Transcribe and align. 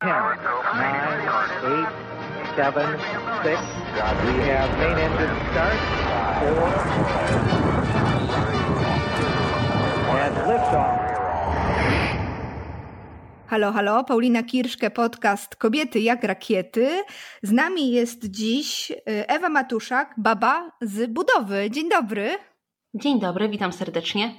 Ten, 0.00 0.08
nine, 0.08 1.20
eight, 1.64 1.88
seven, 2.56 2.88
six. 3.44 3.60
We 4.24 4.32
have 4.48 4.70
main 4.78 4.98
engine 4.98 5.36
start. 5.50 5.78
Four. 6.40 6.68
And 10.22 10.36
liftoff. 10.48 11.00
Halo, 13.46 13.72
halo, 13.72 14.04
Paulina 14.04 14.42
Kirszke, 14.42 14.90
podcast 14.90 15.56
Kobiety 15.56 16.00
jak 16.00 16.24
rakiety. 16.24 17.04
Z 17.42 17.52
nami 17.52 17.90
jest 17.90 18.24
dziś 18.24 18.90
y, 18.90 18.96
Ewa 19.06 19.48
Matuszak, 19.48 20.14
baba 20.16 20.70
z 20.82 21.10
budowy. 21.12 21.70
Dzień 21.70 21.88
dobry. 21.88 22.38
Dzień 22.94 23.20
dobry, 23.20 23.48
witam 23.48 23.72
serdecznie. 23.72 24.34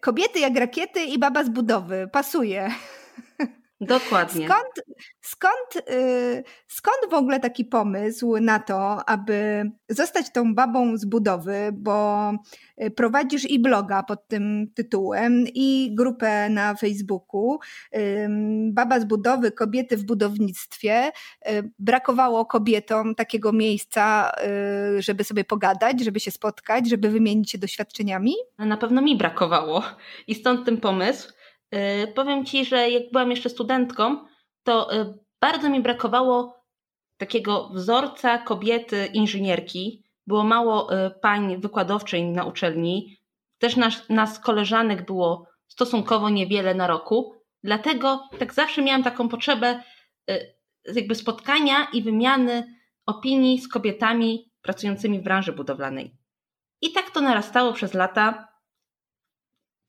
Kobiety 0.00 0.38
jak 0.38 0.56
rakiety 0.56 1.04
i 1.04 1.18
baba 1.18 1.44
z 1.44 1.48
budowy. 1.48 2.08
Pasuje. 2.12 2.70
Dokładnie. 3.80 4.46
Skąd, 4.46 4.86
skąd, 5.20 5.88
yy, 5.90 6.42
skąd 6.66 7.10
w 7.10 7.14
ogóle 7.14 7.40
taki 7.40 7.64
pomysł 7.64 8.36
na 8.40 8.58
to, 8.58 9.08
aby 9.08 9.64
zostać 9.88 10.32
tą 10.32 10.54
babą 10.54 10.96
z 10.96 11.04
budowy, 11.04 11.70
bo 11.72 12.30
y, 12.82 12.90
prowadzisz 12.90 13.50
i 13.50 13.58
bloga 13.58 14.02
pod 14.02 14.28
tym 14.28 14.66
tytułem, 14.74 15.44
i 15.54 15.94
grupę 15.94 16.48
na 16.48 16.74
Facebooku. 16.74 17.58
Yy, 17.92 18.00
Baba 18.72 19.00
z 19.00 19.04
budowy, 19.04 19.52
kobiety 19.52 19.96
w 19.96 20.04
budownictwie. 20.04 21.12
Yy, 21.46 21.70
brakowało 21.78 22.46
kobietom 22.46 23.14
takiego 23.14 23.52
miejsca, 23.52 24.32
y, 24.98 25.02
żeby 25.02 25.24
sobie 25.24 25.44
pogadać, 25.44 26.00
żeby 26.00 26.20
się 26.20 26.30
spotkać, 26.30 26.90
żeby 26.90 27.10
wymienić 27.10 27.50
się 27.50 27.58
doświadczeniami? 27.58 28.34
Na 28.58 28.76
pewno 28.76 29.02
mi 29.02 29.16
brakowało 29.16 29.82
i 30.26 30.34
stąd 30.34 30.66
ten 30.66 30.80
pomysł. 30.80 31.39
Y, 31.74 32.12
powiem 32.14 32.44
Ci, 32.44 32.64
że 32.64 32.90
jak 32.90 33.02
byłam 33.12 33.30
jeszcze 33.30 33.48
studentką, 33.48 34.24
to 34.62 34.94
y, 34.94 35.18
bardzo 35.40 35.68
mi 35.68 35.80
brakowało 35.80 36.64
takiego 37.16 37.70
wzorca 37.74 38.38
kobiety 38.38 39.06
inżynierki. 39.06 40.04
Było 40.26 40.44
mało 40.44 41.06
y, 41.06 41.10
pań 41.10 41.60
wykładowczyń 41.60 42.24
na 42.24 42.44
uczelni. 42.44 43.16
Też 43.58 43.76
nas, 43.76 44.08
nas 44.08 44.38
koleżanek 44.38 45.06
było 45.06 45.46
stosunkowo 45.68 46.30
niewiele 46.30 46.74
na 46.74 46.86
roku. 46.86 47.34
Dlatego 47.64 48.28
tak 48.38 48.54
zawsze 48.54 48.82
miałam 48.82 49.02
taką 49.02 49.28
potrzebę 49.28 49.82
jakby 50.94 51.14
spotkania 51.14 51.86
i 51.92 52.02
wymiany 52.02 52.74
opinii 53.06 53.60
z 53.60 53.68
kobietami 53.68 54.52
pracującymi 54.62 55.20
w 55.20 55.22
branży 55.22 55.52
budowlanej. 55.52 56.16
I 56.82 56.92
tak 56.92 57.10
to 57.10 57.20
narastało 57.20 57.72
przez 57.72 57.94
lata. 57.94 58.48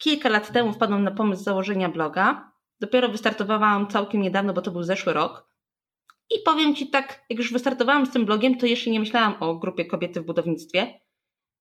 Kilka 0.02 0.30
lat 0.30 0.52
temu 0.52 0.74
wpadłam 0.74 1.04
na 1.04 1.12
pomysł 1.12 1.44
założenia 1.44 1.90
bloga. 1.90 2.52
Dopiero 2.80 3.10
wystartowałam 3.10 3.88
całkiem 3.88 4.22
niedawno, 4.22 4.54
bo 4.54 4.62
to 4.62 4.72
był 4.72 4.84
zeszły 4.84 5.14
rok. 5.14 5.48
I 6.30 6.40
powiem 6.46 6.76
Ci 6.76 6.90
tak, 6.90 7.26
jak 7.30 7.40
już 7.40 7.54
wystartowałam 7.54 8.06
z 8.06 8.12
tym 8.12 8.26
blogiem, 8.26 8.58
to 8.58 8.66
jeszcze 8.66 8.90
nie 8.90 9.00
myślałam 9.00 9.36
o 9.40 9.56
grupie 9.56 9.86
kobiety 9.86 10.22
w 10.22 10.26
budownictwie. 10.26 11.00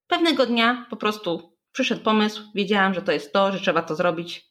Pewnego 0.06 0.46
dnia 0.46 0.86
po 0.90 0.96
prostu 0.96 1.56
przyszedł 1.72 2.02
pomysł, 2.02 2.42
wiedziałam, 2.54 2.94
że 2.94 3.02
to 3.02 3.12
jest 3.12 3.32
to, 3.32 3.52
że 3.52 3.60
trzeba 3.60 3.82
to 3.82 3.94
zrobić. 3.94 4.50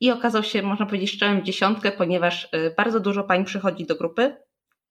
I 0.00 0.10
okazał 0.10 0.42
się, 0.42 0.62
można 0.62 0.86
powiedzieć, 0.86 1.10
szczałem 1.10 1.44
dziesiątkę, 1.44 1.92
ponieważ 1.92 2.44
y, 2.44 2.74
bardzo 2.76 3.00
dużo 3.00 3.24
pań 3.24 3.44
przychodzi 3.44 3.86
do 3.86 3.96
grupy 3.96 4.36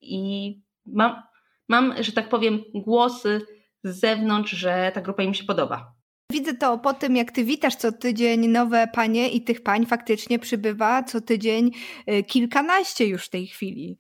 i 0.02 0.54
mam, 0.86 1.24
mam, 1.70 2.04
że 2.04 2.12
tak 2.12 2.30
powiem, 2.30 2.64
głosy 2.74 3.42
z 3.84 4.00
zewnątrz, 4.00 4.52
że 4.52 4.92
ta 4.94 5.02
grupa 5.02 5.24
im 5.24 5.34
się 5.34 5.44
podoba. 5.44 5.97
Widzę 6.32 6.54
to 6.54 6.78
po 6.78 6.94
tym, 6.94 7.16
jak 7.16 7.32
ty 7.32 7.44
witasz 7.44 7.76
co 7.76 7.92
tydzień 7.92 8.48
nowe 8.48 8.88
panie 8.94 9.30
i 9.30 9.42
tych 9.42 9.64
pań 9.64 9.86
faktycznie 9.86 10.40
przybywa 10.40 11.04
co 11.04 11.22
tydzień 11.22 11.72
y, 12.12 12.24
kilkanaście 12.24 13.06
już 13.06 13.26
w 13.26 13.30
tej 13.30 13.48
chwili. 13.48 14.00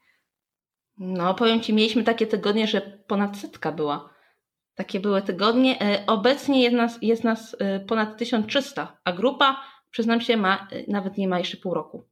No, 0.97 1.33
powiem 1.33 1.61
ci, 1.61 1.73
mieliśmy 1.73 2.03
takie 2.03 2.27
tygodnie, 2.27 2.67
że 2.67 2.81
ponad 2.81 3.37
setka 3.37 3.71
była. 3.71 4.09
Takie 4.75 4.99
były 4.99 5.21
tygodnie. 5.21 5.81
E, 5.81 6.05
obecnie 6.07 6.63
jest 6.63 6.75
nas, 6.75 6.99
jest 7.01 7.23
nas 7.23 7.55
e, 7.59 7.79
ponad 7.79 8.17
1300, 8.17 8.97
a 9.03 9.11
grupa, 9.11 9.63
przyznam 9.91 10.21
się, 10.21 10.37
ma, 10.37 10.67
nawet 10.87 11.17
nie 11.17 11.27
ma 11.27 11.39
jeszcze 11.39 11.57
pół 11.57 11.73
roku. 11.73 12.07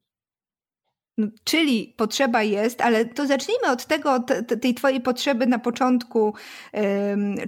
No, 1.17 1.27
czyli 1.43 1.93
potrzeba 1.97 2.43
jest, 2.43 2.81
ale 2.81 3.05
to 3.05 3.27
zacznijmy 3.27 3.67
od 3.71 3.85
tego, 3.85 4.13
od 4.13 4.31
tej 4.61 4.73
twojej 4.73 5.01
potrzeby 5.01 5.47
na 5.47 5.59
początku, 5.59 6.33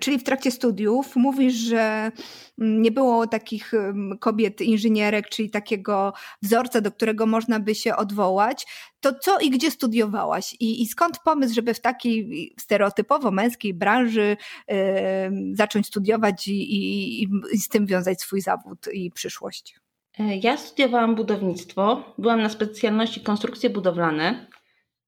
czyli 0.01 0.19
w 0.19 0.23
trakcie 0.23 0.51
studiów. 0.51 1.15
Mówisz, 1.15 1.53
że 1.53 2.11
mm, 2.59 2.81
nie 2.81 2.91
było 2.91 3.27
takich 3.27 3.71
kobiet 4.19 4.61
inżynierek, 4.61 5.29
czyli 5.29 5.49
takiego 5.49 6.13
wzorca, 6.41 6.81
do 6.81 6.91
którego 6.91 7.25
można 7.25 7.59
by 7.59 7.75
się 7.75 7.95
odwołać. 7.95 8.67
To 8.99 9.13
co 9.13 9.39
i 9.39 9.49
gdzie 9.49 9.71
studiowałaś? 9.71 10.55
I, 10.59 10.81
i 10.81 10.87
skąd 10.87 11.19
pomysł, 11.19 11.53
żeby 11.53 11.73
w 11.73 11.79
takiej 11.79 12.53
stereotypowo 12.59 13.31
męskiej 13.31 13.73
branży 13.73 14.37
zacząć 15.53 15.87
studiować 15.87 16.47
i, 16.47 16.51
i, 16.51 17.27
i 17.51 17.57
z 17.59 17.67
tym 17.67 17.85
wiązać 17.85 18.21
swój 18.21 18.41
zawód 18.41 18.87
i 18.93 19.11
przyszłość? 19.11 19.86
E, 20.19 20.37
ja 20.37 20.57
studiowałam 20.57 21.15
budownictwo, 21.15 22.13
byłam 22.17 22.41
na 22.41 22.49
specjalności 22.49 23.21
konstrukcje 23.21 23.69
budowlane. 23.69 24.47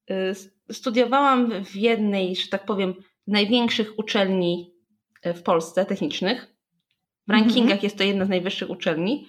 E, 0.09 0.33
studiowałam 0.71 1.63
w 1.65 1.75
jednej, 1.75 2.35
że 2.35 2.47
tak 2.47 2.65
powiem, 2.65 2.93
największych 3.27 3.99
uczelni 3.99 4.73
e, 5.23 5.33
w 5.33 5.43
Polsce 5.43 5.85
technicznych. 5.85 6.47
W 7.27 7.31
mhm. 7.31 7.45
rankingach 7.45 7.83
jest 7.83 7.97
to 7.97 8.03
jedna 8.03 8.25
z 8.25 8.29
najwyższych 8.29 8.69
uczelni. 8.69 9.27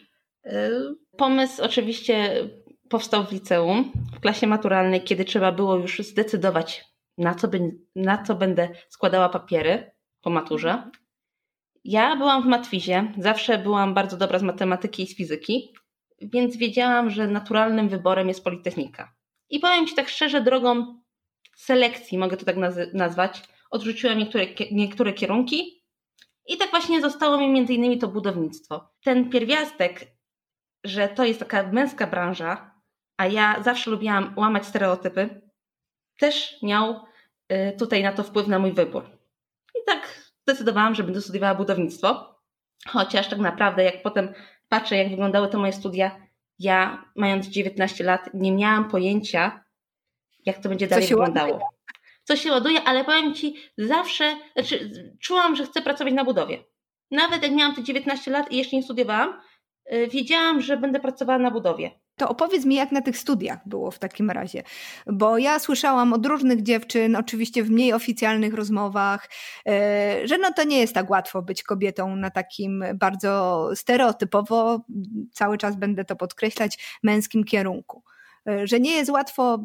Pomysł 1.17 1.63
oczywiście 1.63 2.49
powstał 2.89 3.27
w 3.27 3.33
liceum, 3.33 3.93
w 4.17 4.21
klasie 4.21 4.47
maturalnej, 4.47 5.05
kiedy 5.05 5.25
trzeba 5.25 5.53
było 5.53 5.77
już 5.77 5.99
zdecydować, 5.99 6.85
na 7.19 7.35
co, 7.35 7.49
by, 7.49 7.71
na 7.97 8.23
co 8.23 8.35
będę 8.35 8.69
składała 8.89 9.29
papiery 9.29 9.91
po 10.21 10.31
maturze. 10.31 10.91
Ja 11.85 12.17
byłam 12.17 12.43
w 12.43 12.47
matwizie, 12.47 13.13
zawsze 13.19 13.59
byłam 13.59 13.95
bardzo 13.95 14.17
dobra 14.17 14.39
z 14.39 14.43
matematyki 14.43 15.03
i 15.03 15.07
z 15.07 15.17
fizyki, 15.17 15.75
więc 16.23 16.57
wiedziałam, 16.57 17.11
że 17.11 17.27
naturalnym 17.27 17.89
wyborem 17.89 18.29
jest 18.29 18.45
Politechnika. 18.45 19.15
I 19.51 19.61
powiem 19.61 19.87
Ci 19.87 19.95
tak 19.95 20.09
szczerze, 20.09 20.41
drogą 20.41 21.01
selekcji, 21.57 22.19
mogę 22.19 22.37
to 22.37 22.45
tak 22.45 22.57
nazwać, 22.95 23.43
odrzuciłam 23.71 24.19
niektóre, 24.19 24.47
niektóre 24.73 25.13
kierunki 25.13 25.85
i 26.47 26.57
tak 26.57 26.71
właśnie 26.71 27.01
zostało 27.01 27.39
mi 27.39 27.49
między 27.49 27.75
innymi 27.75 27.99
to 27.99 28.09
budownictwo. 28.09 28.91
Ten 29.05 29.31
pierwiastek, 29.31 30.07
że 30.85 31.09
to 31.09 31.25
jest 31.25 31.41
taka 31.41 31.73
męska 31.73 32.07
branża, 32.07 32.75
a 33.17 33.27
ja 33.27 33.63
zawsze 33.63 33.91
lubiłam 33.91 34.35
łamać 34.37 34.67
stereotypy, 34.67 35.51
też 36.19 36.63
miał 36.63 37.05
y, 37.53 37.77
tutaj 37.79 38.03
na 38.03 38.13
to 38.13 38.23
wpływ 38.23 38.49
na 38.49 38.59
mój 38.59 38.73
wybór. 38.73 39.11
I 39.75 39.85
tak 39.87 40.30
zdecydowałam, 40.43 40.95
że 40.95 41.03
będę 41.03 41.21
studiowała 41.21 41.55
budownictwo. 41.55 42.35
Chociaż 42.89 43.29
tak 43.29 43.39
naprawdę, 43.39 43.85
jak 43.85 44.03
potem 44.03 44.33
patrzę, 44.69 44.97
jak 44.97 45.11
wyglądały 45.11 45.49
te 45.49 45.59
moje 45.59 45.73
studia, 45.73 46.27
ja, 46.59 47.05
mając 47.17 47.47
19 47.47 48.05
lat, 48.05 48.31
nie 48.35 48.53
miałam 48.53 48.91
pojęcia, 48.91 49.65
jak 50.47 50.59
to 50.59 50.69
będzie 50.69 50.87
dalej 50.87 51.09
wyglądało. 51.09 51.53
Ładuje. 51.53 51.67
Co 52.25 52.37
się 52.37 52.51
ładuje, 52.51 52.83
ale 52.83 53.05
powiem 53.05 53.35
Ci, 53.35 53.55
zawsze, 53.79 54.37
znaczy, 54.53 54.91
czułam, 55.21 55.57
że 55.57 55.67
chcę 55.67 55.83
pracować 55.83 56.15
na 56.15 56.25
budowie. 56.25 56.65
Nawet 57.11 57.43
jak 57.43 57.53
miałam 57.53 57.75
te 57.75 57.83
19 57.83 58.31
lat 58.31 58.53
i 58.53 58.57
jeszcze 58.57 58.77
nie 58.77 58.83
studiowałam, 58.83 59.41
yy, 59.91 60.09
wiedziałam, 60.09 60.61
że 60.61 60.77
będę 60.77 61.01
pracowała 61.01 61.39
na 61.39 61.51
budowie. 61.51 62.00
To 62.21 62.29
opowiedz 62.29 62.65
mi, 62.65 62.75
jak 62.75 62.93
na 62.93 63.01
tych 63.03 63.19
studiach 63.19 63.59
było 63.69 63.91
w 63.91 63.99
takim 63.99 64.31
razie. 64.31 64.63
Bo 65.07 65.39
ja 65.39 65.59
słyszałam 65.59 66.13
od 66.13 66.27
różnych 66.27 66.63
dziewczyn, 66.63 67.17
oczywiście 67.17 67.63
w 67.63 67.71
mniej 67.71 67.93
oficjalnych 67.93 68.55
rozmowach, 68.55 69.29
e, 69.67 70.29
że 70.29 70.39
no 70.39 70.53
to 70.53 70.65
nie 70.65 70.79
jest 70.79 70.95
tak 70.95 71.11
łatwo 71.11 71.43
być 71.43 71.63
kobietą 71.63 72.17
na 72.17 72.31
takim 72.31 72.85
bardzo 72.95 73.69
stereotypowo, 73.75 74.81
cały 75.33 75.59
czas 75.59 75.77
będę 75.77 76.05
to 76.05 76.17
podkreślać, 76.17 76.99
męskim 77.03 77.45
kierunku 77.45 78.03
e, 78.49 78.67
że 78.67 78.81
nie 78.81 78.93
jest 78.93 79.11
łatwo, 79.11 79.59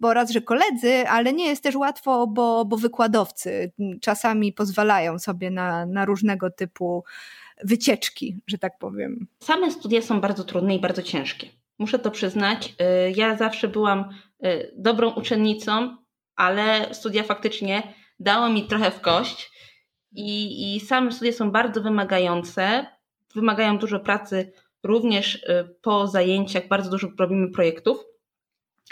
bo 0.00 0.14
raz, 0.14 0.30
że 0.30 0.40
koledzy, 0.40 1.08
ale 1.08 1.32
nie 1.32 1.46
jest 1.46 1.62
też 1.62 1.76
łatwo, 1.76 2.26
bo, 2.26 2.64
bo 2.64 2.76
wykładowcy 2.76 3.72
czasami 4.00 4.52
pozwalają 4.52 5.18
sobie 5.18 5.50
na, 5.50 5.86
na 5.86 6.04
różnego 6.04 6.50
typu 6.50 7.04
wycieczki, 7.64 8.42
że 8.46 8.58
tak 8.58 8.78
powiem. 8.78 9.26
Same 9.40 9.70
studia 9.70 10.02
są 10.02 10.20
bardzo 10.20 10.44
trudne 10.44 10.76
i 10.76 10.80
bardzo 10.80 11.02
ciężkie. 11.02 11.57
Muszę 11.78 11.98
to 11.98 12.10
przyznać. 12.10 12.74
Y, 12.80 13.12
ja 13.16 13.36
zawsze 13.36 13.68
byłam 13.68 14.04
y, 14.44 14.74
dobrą 14.76 15.10
uczennicą, 15.10 15.96
ale 16.36 16.94
studia 16.94 17.22
faktycznie 17.22 17.94
dały 18.20 18.50
mi 18.50 18.66
trochę 18.66 18.90
w 18.90 19.00
kość 19.00 19.50
i, 20.12 20.76
i 20.76 20.80
same 20.80 21.12
studia 21.12 21.32
są 21.32 21.50
bardzo 21.50 21.82
wymagające. 21.82 22.86
Wymagają 23.34 23.78
dużo 23.78 24.00
pracy 24.00 24.52
również 24.82 25.34
y, 25.34 25.74
po 25.82 26.06
zajęciach, 26.06 26.68
bardzo 26.68 26.90
dużo 26.90 27.08
robimy 27.18 27.50
projektów. 27.50 28.04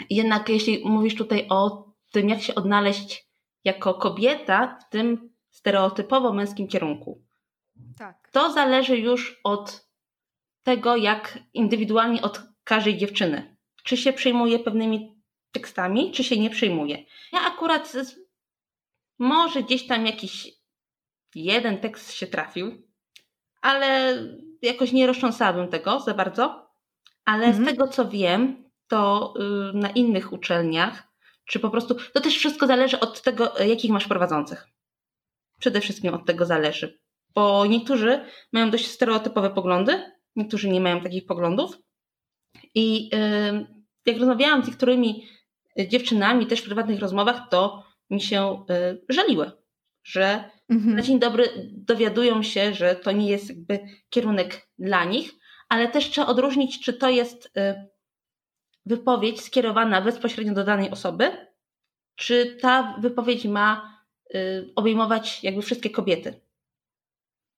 Jednak 0.09 0.49
jeśli 0.49 0.81
mówisz 0.85 1.15
tutaj 1.15 1.47
o 1.49 1.87
tym, 2.11 2.29
jak 2.29 2.41
się 2.41 2.55
odnaleźć 2.55 3.27
jako 3.63 3.93
kobieta 3.93 4.77
w 4.81 4.89
tym 4.89 5.29
stereotypowo 5.49 6.33
męskim 6.33 6.67
kierunku, 6.67 7.21
tak. 7.97 8.29
to 8.31 8.51
zależy 8.51 8.97
już 8.97 9.39
od 9.43 9.87
tego, 10.63 10.95
jak 10.95 11.39
indywidualnie 11.53 12.21
od 12.21 12.41
każdej 12.67 12.97
dziewczyny. 12.97 13.57
Czy 13.83 13.97
się 13.97 14.13
przejmuje 14.13 14.59
pewnymi 14.59 15.21
tekstami, 15.51 16.11
czy 16.11 16.23
się 16.23 16.39
nie 16.39 16.49
przejmuje. 16.49 17.03
Ja 17.33 17.39
akurat 17.41 17.93
może 19.19 19.63
gdzieś 19.63 19.87
tam 19.87 20.05
jakiś 20.05 20.47
jeden 21.35 21.77
tekst 21.77 22.13
się 22.13 22.27
trafił, 22.27 22.87
ale 23.61 24.17
jakoś 24.61 24.91
nie 24.91 25.07
roztrząsałabym 25.07 25.67
tego 25.67 25.99
za 25.99 26.13
bardzo. 26.13 26.67
Ale 27.25 27.45
mhm. 27.45 27.65
z 27.65 27.67
tego 27.69 27.87
co 27.87 28.09
wiem, 28.09 28.69
to 28.87 29.33
y, 29.37 29.77
na 29.77 29.89
innych 29.89 30.33
uczelniach, 30.33 31.07
czy 31.45 31.59
po 31.59 31.69
prostu, 31.69 31.95
to 32.13 32.21
też 32.21 32.37
wszystko 32.37 32.67
zależy 32.67 32.99
od 32.99 33.21
tego, 33.21 33.53
jakich 33.59 33.91
masz 33.91 34.07
prowadzących. 34.07 34.67
Przede 35.59 35.81
wszystkim 35.81 36.13
od 36.13 36.25
tego 36.25 36.45
zależy. 36.45 36.99
Bo 37.35 37.65
niektórzy 37.65 38.25
mają 38.53 38.71
dość 38.71 38.87
stereotypowe 38.87 39.49
poglądy, 39.49 40.11
niektórzy 40.35 40.69
nie 40.69 40.81
mają 40.81 41.01
takich 41.01 41.25
poglądów. 41.25 41.86
I 42.75 43.09
jak 44.05 44.17
rozmawiałam 44.17 44.63
z 44.63 44.67
niektórymi 44.67 45.27
dziewczynami 45.87 46.47
też 46.47 46.61
w 46.61 46.65
prywatnych 46.65 46.99
rozmowach, 46.99 47.49
to 47.49 47.83
mi 48.09 48.21
się 48.21 48.65
y, 48.69 49.13
żaliły, 49.13 49.51
że 50.03 50.51
mhm. 50.69 50.95
na 50.95 51.01
dzień 51.01 51.19
dobry 51.19 51.49
dowiadują 51.71 52.43
się, 52.43 52.73
że 52.73 52.95
to 52.95 53.11
nie 53.11 53.29
jest 53.29 53.49
jakby 53.49 53.79
kierunek 54.09 54.67
dla 54.79 55.05
nich, 55.05 55.31
ale 55.69 55.87
też 55.87 56.09
trzeba 56.09 56.27
odróżnić, 56.27 56.79
czy 56.79 56.93
to 56.93 57.09
jest 57.09 57.45
y, 57.45 57.49
wypowiedź 58.85 59.41
skierowana 59.41 60.01
bezpośrednio 60.01 60.53
do 60.53 60.63
danej 60.63 60.89
osoby, 60.89 61.47
czy 62.15 62.57
ta 62.61 62.97
wypowiedź 63.01 63.45
ma 63.45 63.97
obejmować 64.75 65.43
jakby 65.43 65.61
wszystkie 65.61 65.89
kobiety. 65.89 66.41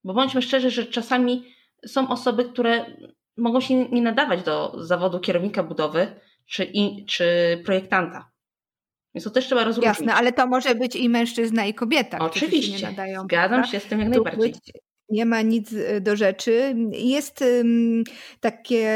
Bo 0.04 0.14
bądźmy 0.14 0.42
szczerzy, 0.42 0.72
że 0.72 0.86
czasami 0.86 1.54
są 1.86 2.10
osoby, 2.10 2.46
które 2.46 2.86
mogą 3.40 3.62
się 3.62 3.90
nie 3.90 4.02
nadawać 4.02 4.44
do 4.44 4.86
zawodu 4.86 5.20
kierownika 5.20 5.64
budowy 5.64 6.08
czy, 6.46 6.72
czy 7.08 7.26
projektanta. 7.66 8.30
Więc 9.16 9.24
to 9.24 9.30
też 9.30 9.46
trzeba 9.46 9.64
rozróżnić. 9.64 9.98
Jasne, 9.98 10.14
ale 10.14 10.34
to 10.34 10.48
może 10.48 10.76
być 10.76 10.96
i 10.96 11.10
mężczyzna, 11.10 11.66
i 11.66 11.74
kobieta. 11.74 12.20
Oczywiście, 12.20 12.78
się 12.78 12.84
nie 12.84 12.90
nadają, 12.90 13.24
zgadzam 13.24 13.50
prawda? 13.50 13.72
się 13.72 13.80
z 13.80 13.86
tym 13.86 14.00
jak 14.00 14.10
najbardziej. 14.10 14.52
Być 14.52 14.72
nie 15.10 15.26
ma 15.26 15.42
nic 15.42 15.74
y, 15.74 16.02
do 16.02 16.16
rzeczy. 16.16 16.76
Jest 16.92 17.44
takie, 18.40 18.90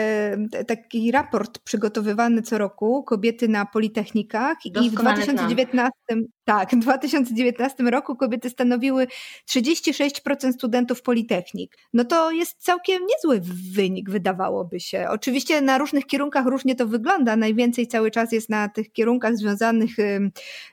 taki 0.68 1.12
raport 1.12 1.60
przygotowywany 1.60 2.42
co 2.42 2.58
roku 2.58 3.04
Kobiety 3.04 3.48
na 3.48 3.66
Politechnikach 3.66 4.58
Doskonale 4.66 4.88
i 4.88 4.90
w 4.90 4.94
2019 4.94 5.92
znam. 6.14 6.26
Tak, 6.46 6.72
w 6.72 6.80
2019 6.80 7.84
roku 7.84 8.16
kobiety 8.16 8.50
stanowiły 8.50 9.08
36% 9.52 10.54
studentów 10.54 11.02
Politechnik. 11.02 11.78
No 11.94 12.06
to 12.06 12.32
jest 12.32 12.64
całkiem 12.64 13.02
niezły 13.06 13.42
wynik, 13.74 14.10
wydawałoby 14.10 14.80
się. 14.80 15.06
Oczywiście 15.10 15.62
na 15.62 15.78
różnych 15.78 16.06
kierunkach 16.06 16.46
różnie 16.46 16.76
to 16.76 16.88
wygląda. 16.88 17.36
Najwięcej 17.36 17.88
cały 17.88 18.12
czas 18.12 18.32
jest 18.32 18.50
na 18.50 18.70
tych 18.70 18.92
kierunkach 18.92 19.38
związanych 19.38 19.92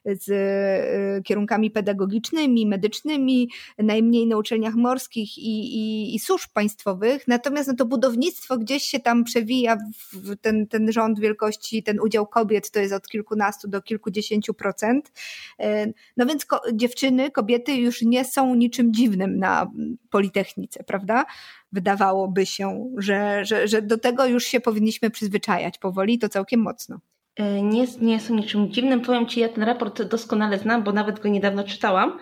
z 0.04 0.28
y, 0.28 1.22
kierunkami 1.22 1.70
pedagogicznymi, 1.70 2.66
medycznymi, 2.66 3.50
najmniej 3.78 4.26
na 4.26 4.36
uczelniach 4.36 4.74
morskich 4.74 5.29
i, 5.38 5.76
i, 5.78 6.14
i 6.14 6.18
służb 6.18 6.50
państwowych. 6.54 7.28
Natomiast 7.28 7.68
no 7.68 7.74
to 7.74 7.84
budownictwo 7.84 8.58
gdzieś 8.58 8.82
się 8.82 9.00
tam 9.00 9.24
przewija 9.24 9.76
w 10.12 10.36
ten, 10.36 10.66
ten 10.66 10.92
rząd 10.92 11.20
wielkości, 11.20 11.82
ten 11.82 12.00
udział 12.00 12.26
kobiet 12.26 12.70
to 12.70 12.80
jest 12.80 12.94
od 12.94 13.08
kilkunastu 13.08 13.68
do 13.68 13.82
kilkudziesięciu 13.82 14.54
procent. 14.54 15.12
E, 15.58 15.86
no 16.16 16.26
więc 16.26 16.44
ko 16.44 16.60
dziewczyny, 16.72 17.30
kobiety 17.30 17.74
już 17.74 18.02
nie 18.02 18.24
są 18.24 18.54
niczym 18.54 18.94
dziwnym 18.94 19.38
na 19.38 19.70
Politechnice, 20.10 20.84
prawda? 20.84 21.24
Wydawałoby 21.72 22.46
się, 22.46 22.94
że, 22.98 23.44
że, 23.44 23.68
że 23.68 23.82
do 23.82 23.98
tego 23.98 24.26
już 24.26 24.44
się 24.44 24.60
powinniśmy 24.60 25.10
przyzwyczajać 25.10 25.78
powoli, 25.78 26.18
to 26.18 26.28
całkiem 26.28 26.60
mocno. 26.60 27.00
E, 27.36 27.62
nie, 27.62 27.86
nie 28.00 28.20
są 28.20 28.34
niczym 28.34 28.72
dziwnym. 28.72 29.00
Powiem 29.00 29.26
Ci, 29.26 29.40
ja 29.40 29.48
ten 29.48 29.64
raport 29.64 30.02
doskonale 30.02 30.58
znam, 30.58 30.82
bo 30.82 30.92
nawet 30.92 31.20
go 31.20 31.28
niedawno 31.28 31.64
czytałam 31.64 32.18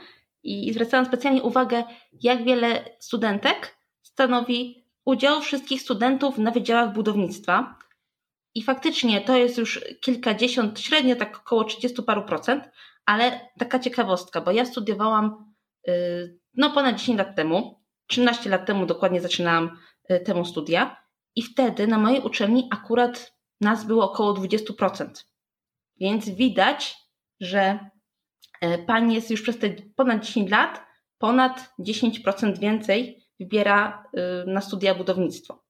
i 0.48 0.72
zwracałam 0.72 1.06
specjalnie 1.06 1.42
uwagę, 1.42 1.84
jak 2.12 2.44
wiele 2.44 2.84
studentek 2.98 3.78
stanowi 4.02 4.84
udział 5.04 5.40
wszystkich 5.40 5.82
studentów 5.82 6.38
na 6.38 6.50
wydziałach 6.50 6.92
budownictwa. 6.92 7.78
I 8.54 8.62
faktycznie 8.62 9.20
to 9.20 9.36
jest 9.36 9.58
już 9.58 9.80
kilkadziesiąt, 10.00 10.80
średnio 10.80 11.16
tak 11.16 11.36
około 11.36 11.64
30 11.64 12.02
paru 12.02 12.22
procent, 12.22 12.64
ale 13.06 13.40
taka 13.58 13.78
ciekawostka, 13.78 14.40
bo 14.40 14.50
ja 14.50 14.64
studiowałam 14.64 15.54
y, 15.88 16.38
no 16.54 16.70
ponad 16.70 16.96
10 16.96 17.18
lat 17.18 17.36
temu, 17.36 17.84
13 18.06 18.50
lat 18.50 18.66
temu 18.66 18.86
dokładnie 18.86 19.20
zaczynałam 19.20 19.78
y, 20.10 20.20
temu 20.20 20.44
studia 20.44 20.96
i 21.36 21.42
wtedy 21.42 21.86
na 21.86 21.98
mojej 21.98 22.20
uczelni 22.20 22.68
akurat 22.70 23.36
nas 23.60 23.84
było 23.84 24.12
około 24.12 24.34
20%. 24.34 25.08
Więc 25.96 26.28
widać, 26.28 26.96
że 27.40 27.78
pani 28.86 29.14
jest 29.14 29.30
już 29.30 29.42
przez 29.42 29.58
te 29.58 29.70
ponad 29.70 30.24
10 30.24 30.50
lat 30.50 30.86
ponad 31.18 31.74
10% 31.80 32.58
więcej 32.58 33.24
wybiera 33.40 34.04
na 34.46 34.60
studia 34.60 34.94
budownictwo. 34.94 35.64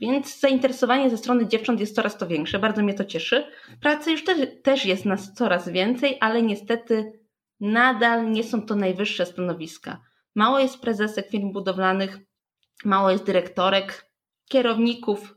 Więc 0.00 0.40
zainteresowanie 0.40 1.10
ze 1.10 1.16
strony 1.16 1.48
dziewcząt 1.48 1.80
jest 1.80 1.94
coraz 1.94 2.18
to 2.18 2.26
większe, 2.26 2.58
bardzo 2.58 2.82
mnie 2.82 2.94
to 2.94 3.04
cieszy. 3.04 3.46
Pracy 3.80 4.10
już 4.10 4.24
też, 4.24 4.48
też 4.62 4.84
jest 4.84 5.04
nas 5.04 5.34
coraz 5.34 5.68
więcej, 5.68 6.16
ale 6.20 6.42
niestety 6.42 7.20
nadal 7.60 8.30
nie 8.30 8.44
są 8.44 8.62
to 8.62 8.76
najwyższe 8.76 9.26
stanowiska. 9.26 10.00
Mało 10.34 10.58
jest 10.58 10.80
prezesek 10.80 11.28
firm 11.28 11.52
budowlanych, 11.52 12.18
mało 12.84 13.10
jest 13.10 13.24
dyrektorek, 13.24 14.10
kierowników, 14.48 15.34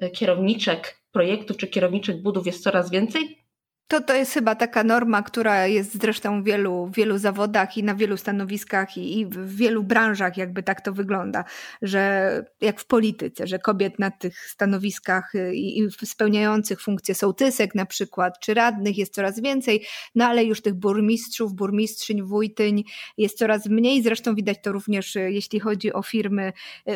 e, 0.00 0.10
kierowniczek 0.10 1.02
projektów 1.12 1.56
czy 1.56 1.66
kierowniczek 1.66 2.22
budów 2.22 2.46
jest 2.46 2.62
coraz 2.62 2.90
więcej, 2.90 3.45
to, 3.88 4.00
to 4.00 4.14
jest 4.14 4.32
chyba 4.32 4.54
taka 4.54 4.84
norma, 4.84 5.22
która 5.22 5.66
jest 5.66 6.00
zresztą 6.02 6.42
w 6.42 6.44
wielu, 6.44 6.90
wielu 6.94 7.18
zawodach 7.18 7.76
i 7.76 7.82
na 7.82 7.94
wielu 7.94 8.16
stanowiskach 8.16 8.96
i, 8.96 9.20
i, 9.20 9.26
w 9.26 9.56
wielu 9.56 9.84
branżach 9.84 10.36
jakby 10.36 10.62
tak 10.62 10.80
to 10.80 10.92
wygląda, 10.92 11.44
że 11.82 12.44
jak 12.60 12.80
w 12.80 12.86
polityce, 12.86 13.46
że 13.46 13.58
kobiet 13.58 13.98
na 13.98 14.10
tych 14.10 14.38
stanowiskach 14.38 15.32
i, 15.52 15.78
i 15.78 16.06
spełniających 16.06 16.80
funkcję 16.82 17.14
sołtysek 17.14 17.74
na 17.74 17.86
przykład, 17.86 18.40
czy 18.40 18.54
radnych 18.54 18.98
jest 18.98 19.14
coraz 19.14 19.40
więcej, 19.40 19.84
no 20.14 20.26
ale 20.26 20.44
już 20.44 20.62
tych 20.62 20.74
burmistrzów, 20.74 21.54
burmistrzyń, 21.54 22.22
wójtyń 22.22 22.84
jest 23.18 23.38
coraz 23.38 23.66
mniej, 23.66 24.02
zresztą 24.02 24.34
widać 24.34 24.58
to 24.62 24.72
również 24.72 25.14
jeśli 25.14 25.60
chodzi 25.60 25.92
o 25.92 26.02
firmy, 26.02 26.52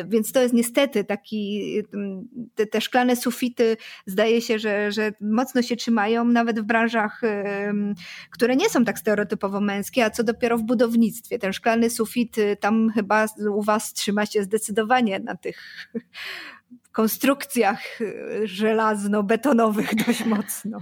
więc 0.07 0.31
to 0.31 0.41
jest 0.41 0.53
niestety 0.53 1.03
taki, 1.03 1.73
te, 2.55 2.65
te 2.65 2.81
szklane 2.81 3.15
sufity 3.15 3.77
zdaje 4.05 4.41
się, 4.41 4.59
że, 4.59 4.91
że 4.91 5.11
mocno 5.21 5.61
się 5.61 5.75
trzymają 5.75 6.25
nawet 6.25 6.59
w 6.59 6.63
branżach 6.63 6.80
branżach, 6.81 7.21
które 8.31 8.55
nie 8.55 8.69
są 8.69 8.85
tak 8.85 8.99
stereotypowo 8.99 9.61
męskie, 9.61 10.05
a 10.05 10.09
co 10.09 10.23
dopiero 10.23 10.57
w 10.57 10.63
budownictwie. 10.63 11.39
Ten 11.39 11.53
szklany 11.53 11.89
sufit 11.89 12.37
y, 12.37 12.57
tam 12.59 12.89
chyba 12.89 13.25
u 13.53 13.61
Was 13.61 13.93
trzyma 13.93 14.25
się 14.25 14.43
zdecydowanie 14.43 15.19
na 15.19 15.35
tych 15.35 15.87
konstrukcjach 16.91 18.01
y, 18.01 18.41
żelazno-betonowych 18.43 19.95
dość 20.05 20.25
mocno. 20.25 20.79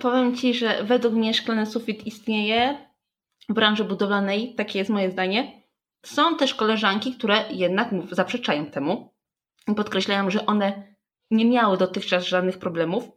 Powiem 0.00 0.36
Ci, 0.36 0.54
że 0.54 0.84
według 0.84 1.14
mnie 1.14 1.34
szklany 1.34 1.66
sufit 1.66 2.06
istnieje 2.06 2.78
w 3.48 3.54
branży 3.54 3.84
budowlanej, 3.84 4.54
takie 4.54 4.78
jest 4.78 4.90
moje 4.90 5.10
zdanie. 5.10 5.62
Są 6.04 6.36
też 6.36 6.54
koleżanki, 6.54 7.14
które 7.14 7.44
jednak 7.50 7.88
zaprzeczają 8.10 8.66
temu 8.66 9.14
i 9.68 9.74
podkreślają, 9.74 10.30
że 10.30 10.46
one 10.46 10.96
nie 11.30 11.44
miały 11.44 11.76
dotychczas 11.76 12.24
żadnych 12.24 12.58
problemów 12.58 13.15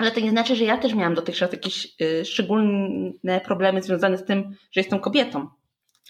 ale 0.00 0.10
to 0.10 0.20
nie 0.20 0.30
znaczy, 0.30 0.56
że 0.56 0.64
ja 0.64 0.78
też 0.78 0.94
miałam 0.94 1.14
dotychczas 1.14 1.52
jakieś 1.52 1.94
y, 2.00 2.24
szczególne 2.24 3.40
problemy 3.44 3.82
związane 3.82 4.18
z 4.18 4.24
tym, 4.24 4.56
że 4.72 4.80
jestem 4.80 5.00
kobietą. 5.00 5.48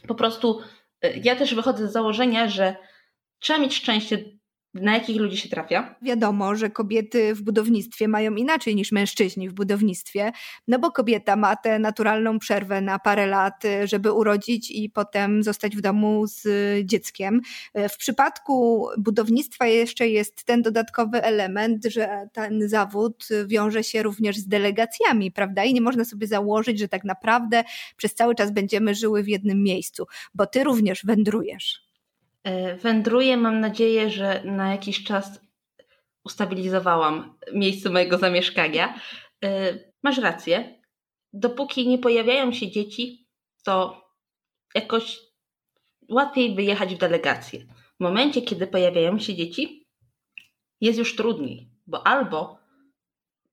Po 0.08 0.14
prostu 0.14 0.60
y, 1.04 1.20
ja 1.24 1.36
też 1.36 1.54
wychodzę 1.54 1.88
z 1.88 1.92
założenia, 1.92 2.48
że 2.48 2.76
trzeba 3.38 3.58
mieć 3.58 3.74
szczęście 3.74 4.24
na 4.74 4.94
jakich 4.94 5.16
ludzi 5.16 5.36
się 5.36 5.48
trafia? 5.48 5.94
Wiadomo, 6.02 6.54
że 6.54 6.70
kobiety 6.70 7.34
w 7.34 7.42
budownictwie 7.42 8.08
mają 8.08 8.34
inaczej 8.34 8.76
niż 8.76 8.92
mężczyźni 8.92 9.48
w 9.48 9.52
budownictwie, 9.52 10.32
no 10.68 10.78
bo 10.78 10.92
kobieta 10.92 11.36
ma 11.36 11.56
tę 11.56 11.78
naturalną 11.78 12.38
przerwę 12.38 12.80
na 12.80 12.98
parę 12.98 13.26
lat, 13.26 13.62
żeby 13.84 14.12
urodzić 14.12 14.70
i 14.70 14.90
potem 14.90 15.42
zostać 15.42 15.76
w 15.76 15.80
domu 15.80 16.26
z 16.26 16.46
dzieckiem. 16.86 17.40
W 17.74 17.96
przypadku 17.96 18.86
budownictwa 18.98 19.66
jeszcze 19.66 20.08
jest 20.08 20.44
ten 20.44 20.62
dodatkowy 20.62 21.22
element, 21.22 21.84
że 21.84 22.28
ten 22.32 22.68
zawód 22.68 23.28
wiąże 23.46 23.84
się 23.84 24.02
również 24.02 24.36
z 24.36 24.48
delegacjami, 24.48 25.32
prawda? 25.32 25.64
I 25.64 25.74
nie 25.74 25.80
można 25.80 26.04
sobie 26.04 26.26
założyć, 26.26 26.78
że 26.78 26.88
tak 26.88 27.04
naprawdę 27.04 27.64
przez 27.96 28.14
cały 28.14 28.34
czas 28.34 28.50
będziemy 28.50 28.94
żyły 28.94 29.22
w 29.22 29.28
jednym 29.28 29.62
miejscu, 29.62 30.06
bo 30.34 30.46
ty 30.46 30.64
również 30.64 31.04
wędrujesz. 31.04 31.89
E, 32.44 32.76
wędruję. 32.76 33.36
Mam 33.36 33.60
nadzieję, 33.60 34.10
że 34.10 34.42
na 34.44 34.72
jakiś 34.72 35.04
czas 35.04 35.40
ustabilizowałam 36.24 37.38
miejsce 37.52 37.90
mojego 37.90 38.18
zamieszkania. 38.18 39.00
E, 39.44 39.78
masz 40.02 40.18
rację. 40.18 40.80
Dopóki 41.32 41.88
nie 41.88 41.98
pojawiają 41.98 42.52
się 42.52 42.70
dzieci, 42.70 43.28
to 43.64 44.04
jakoś 44.74 45.18
łatwiej 46.08 46.54
wyjechać 46.54 46.94
w 46.94 46.98
delegację. 46.98 47.60
W 48.00 48.02
momencie, 48.02 48.42
kiedy 48.42 48.66
pojawiają 48.66 49.18
się 49.18 49.34
dzieci, 49.34 49.88
jest 50.80 50.98
już 50.98 51.16
trudniej, 51.16 51.70
bo 51.86 52.06
albo 52.06 52.58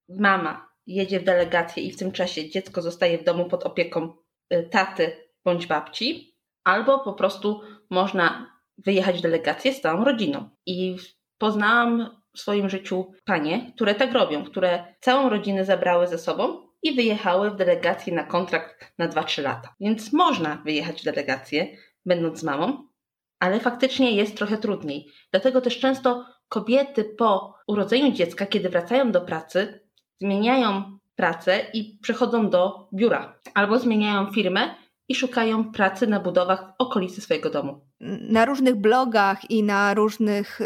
mama 0.09 0.69
jedzie 0.87 1.19
w 1.19 1.23
delegację 1.23 1.83
i 1.83 1.91
w 1.91 1.97
tym 1.97 2.11
czasie 2.11 2.49
dziecko 2.49 2.81
zostaje 2.81 3.17
w 3.17 3.23
domu 3.23 3.45
pod 3.45 3.63
opieką 3.63 4.13
y, 4.53 4.69
taty 4.71 5.17
bądź 5.45 5.67
babci, 5.67 6.37
albo 6.63 6.99
po 6.99 7.13
prostu 7.13 7.61
można 7.89 8.56
wyjechać 8.77 9.17
w 9.17 9.21
delegację 9.21 9.73
z 9.73 9.81
całą 9.81 10.03
rodziną. 10.03 10.49
I 10.65 10.95
poznałam 11.37 12.21
w 12.35 12.39
swoim 12.39 12.69
życiu 12.69 13.11
panie, 13.25 13.71
które 13.75 13.95
tak 13.95 14.13
robią, 14.13 14.43
które 14.43 14.95
całą 14.99 15.29
rodzinę 15.29 15.65
zabrały 15.65 16.07
ze 16.07 16.17
sobą 16.17 16.67
i 16.83 16.95
wyjechały 16.95 17.51
w 17.51 17.55
delegację 17.55 18.13
na 18.15 18.23
kontrakt 18.23 18.93
na 18.97 19.09
2-3 19.09 19.43
lata. 19.43 19.75
Więc 19.79 20.13
można 20.13 20.61
wyjechać 20.65 21.01
w 21.01 21.05
delegację, 21.05 21.67
będąc 22.05 22.43
mamą, 22.43 22.87
ale 23.39 23.59
faktycznie 23.59 24.11
jest 24.11 24.37
trochę 24.37 24.57
trudniej. 24.57 25.07
Dlatego 25.31 25.61
też 25.61 25.79
często 25.79 26.25
kobiety 26.49 27.03
po 27.03 27.55
urodzeniu 27.67 28.11
dziecka, 28.11 28.45
kiedy 28.45 28.69
wracają 28.69 29.11
do 29.11 29.21
pracy, 29.21 29.87
zmieniają 30.21 30.97
pracę 31.15 31.65
i 31.73 31.99
przechodzą 32.01 32.49
do 32.49 32.89
biura 32.93 33.39
albo 33.53 33.79
zmieniają 33.79 34.31
firmę 34.31 34.75
i 35.07 35.15
szukają 35.15 35.71
pracy 35.71 36.07
na 36.07 36.19
budowach 36.19 36.61
w 36.61 36.81
okolicy 36.81 37.21
swojego 37.21 37.49
domu. 37.49 37.81
Na 38.29 38.45
różnych 38.45 38.75
blogach 38.75 39.51
i 39.51 39.63
na 39.63 39.93
różnych 39.93 40.59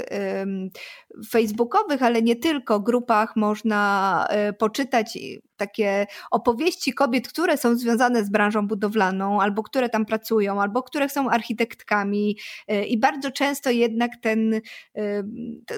facebookowych, 1.30 2.04
ale 2.04 2.22
nie 2.22 2.36
tylko 2.36 2.80
grupach 2.80 3.36
można 3.36 4.28
um, 4.30 4.54
poczytać 4.54 5.18
takie 5.58 6.08
opowieści 6.32 6.94
kobiet, 6.94 7.28
które 7.28 7.58
są 7.58 7.76
związane 7.76 8.26
z 8.26 8.30
branżą 8.30 8.68
budowlaną, 8.68 9.42
albo 9.42 9.64
które 9.64 9.90
tam 9.90 10.06
pracują, 10.06 10.62
albo 10.62 10.84
które 10.84 11.10
są 11.10 11.30
architektkami. 11.30 12.38
E, 12.68 12.86
I 12.86 12.98
bardzo 12.98 13.32
często 13.32 13.70
jednak 13.70 14.12
ten, 14.22 14.62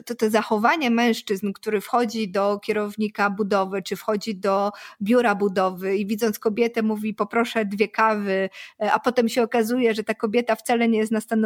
to, 0.06 0.16
to 0.16 0.30
zachowanie 0.30 0.90
mężczyzn, 0.90 1.52
który 1.54 1.82
wchodzi 1.82 2.32
do 2.32 2.60
kierownika 2.60 3.30
budowy, 3.30 3.82
czy 3.82 3.96
wchodzi 3.96 4.36
do 4.36 4.72
biura 5.02 5.36
budowy 5.36 5.98
i 5.98 6.06
widząc 6.08 6.40
kobietę 6.40 6.82
mówi 6.82 7.14
poproszę 7.14 7.66
dwie 7.66 7.88
kawy, 7.88 8.50
e, 8.82 8.92
a 8.92 9.00
potem 9.00 9.30
się 9.30 9.44
okazuje, 9.44 9.94
że 9.94 10.04
ta 10.04 10.14
kobieta 10.14 10.56
wcale 10.56 10.88
nie 10.88 11.00
jest 11.00 11.12
na 11.12 11.22
stanowisku 11.22 11.43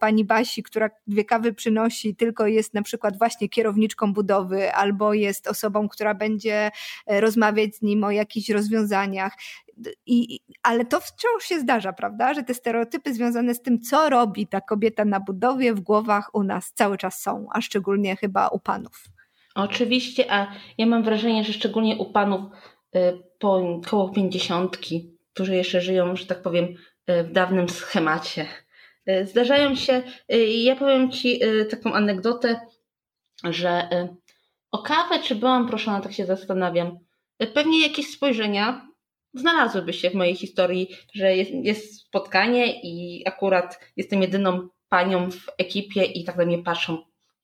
pani 0.00 0.24
Basi, 0.24 0.62
która 0.62 0.90
dwie 1.06 1.24
kawy 1.24 1.52
przynosi, 1.54 2.16
tylko 2.16 2.46
jest 2.46 2.74
na 2.74 2.82
przykład 2.82 3.18
właśnie 3.18 3.48
kierowniczką 3.48 4.12
budowy, 4.12 4.72
albo 4.74 5.14
jest 5.14 5.48
osobą, 5.48 5.88
która 5.88 6.14
będzie 6.14 6.70
e, 7.06 7.20
rozmawiać 7.20 7.76
z 7.76 7.82
nim 7.82 8.04
o 8.04 8.10
jakichś 8.10 8.48
rozwiązaniach. 8.48 9.32
I, 10.06 10.40
ale 10.62 10.84
to 10.84 11.00
wciąż 11.00 11.44
się 11.44 11.60
zdarza, 11.60 11.92
prawda? 11.92 12.34
Że 12.34 12.42
te 12.42 12.54
stereotypy 12.54 13.14
związane 13.14 13.54
z 13.54 13.62
tym, 13.62 13.80
co 13.80 14.10
robi 14.10 14.46
ta 14.46 14.60
kobieta 14.60 15.04
na 15.04 15.20
budowie, 15.20 15.74
w 15.74 15.80
głowach 15.80 16.30
u 16.34 16.42
nas 16.42 16.72
cały 16.72 16.98
czas 16.98 17.20
są, 17.20 17.46
a 17.52 17.60
szczególnie 17.60 18.16
chyba 18.16 18.48
u 18.48 18.58
panów. 18.58 19.04
Oczywiście, 19.54 20.32
a 20.32 20.46
ja 20.78 20.86
mam 20.86 21.02
wrażenie, 21.02 21.44
że 21.44 21.52
szczególnie 21.52 21.96
u 21.96 22.12
panów 22.12 22.40
y, 22.96 23.22
po 23.38 23.80
koło 23.86 24.08
pięćdziesiątki, 24.08 25.10
którzy 25.32 25.56
jeszcze 25.56 25.80
żyją, 25.80 26.16
że 26.16 26.26
tak 26.26 26.42
powiem, 26.42 26.64
y, 27.10 27.24
w 27.24 27.32
dawnym 27.32 27.68
schemacie. 27.68 28.46
Y, 29.08 29.26
zdarzają 29.26 29.74
się, 29.74 30.02
ja 30.62 30.76
powiem 30.76 31.10
Ci 31.10 31.40
taką 31.70 31.92
anegdotę, 31.92 32.60
że 33.44 33.88
o 34.70 34.78
kawę 34.78 35.18
czy 35.22 35.34
byłam 35.34 35.68
proszona, 35.68 36.00
tak 36.00 36.12
się 36.12 36.26
zastanawiam, 36.26 36.98
pewnie 37.54 37.82
jakieś 37.82 38.10
spojrzenia 38.10 38.88
znalazłyby 39.34 39.92
się 39.92 40.10
w 40.10 40.14
mojej 40.14 40.34
historii, 40.34 40.88
że 41.14 41.36
jest, 41.36 41.50
jest 41.50 42.00
spotkanie 42.00 42.80
i 42.82 43.22
akurat 43.26 43.80
jestem 43.96 44.22
jedyną 44.22 44.68
panią 44.88 45.30
w 45.30 45.46
ekipie 45.58 46.04
i 46.04 46.24
tak 46.24 46.36
na 46.36 46.44
mnie 46.44 46.58
patrzą, 46.58 46.98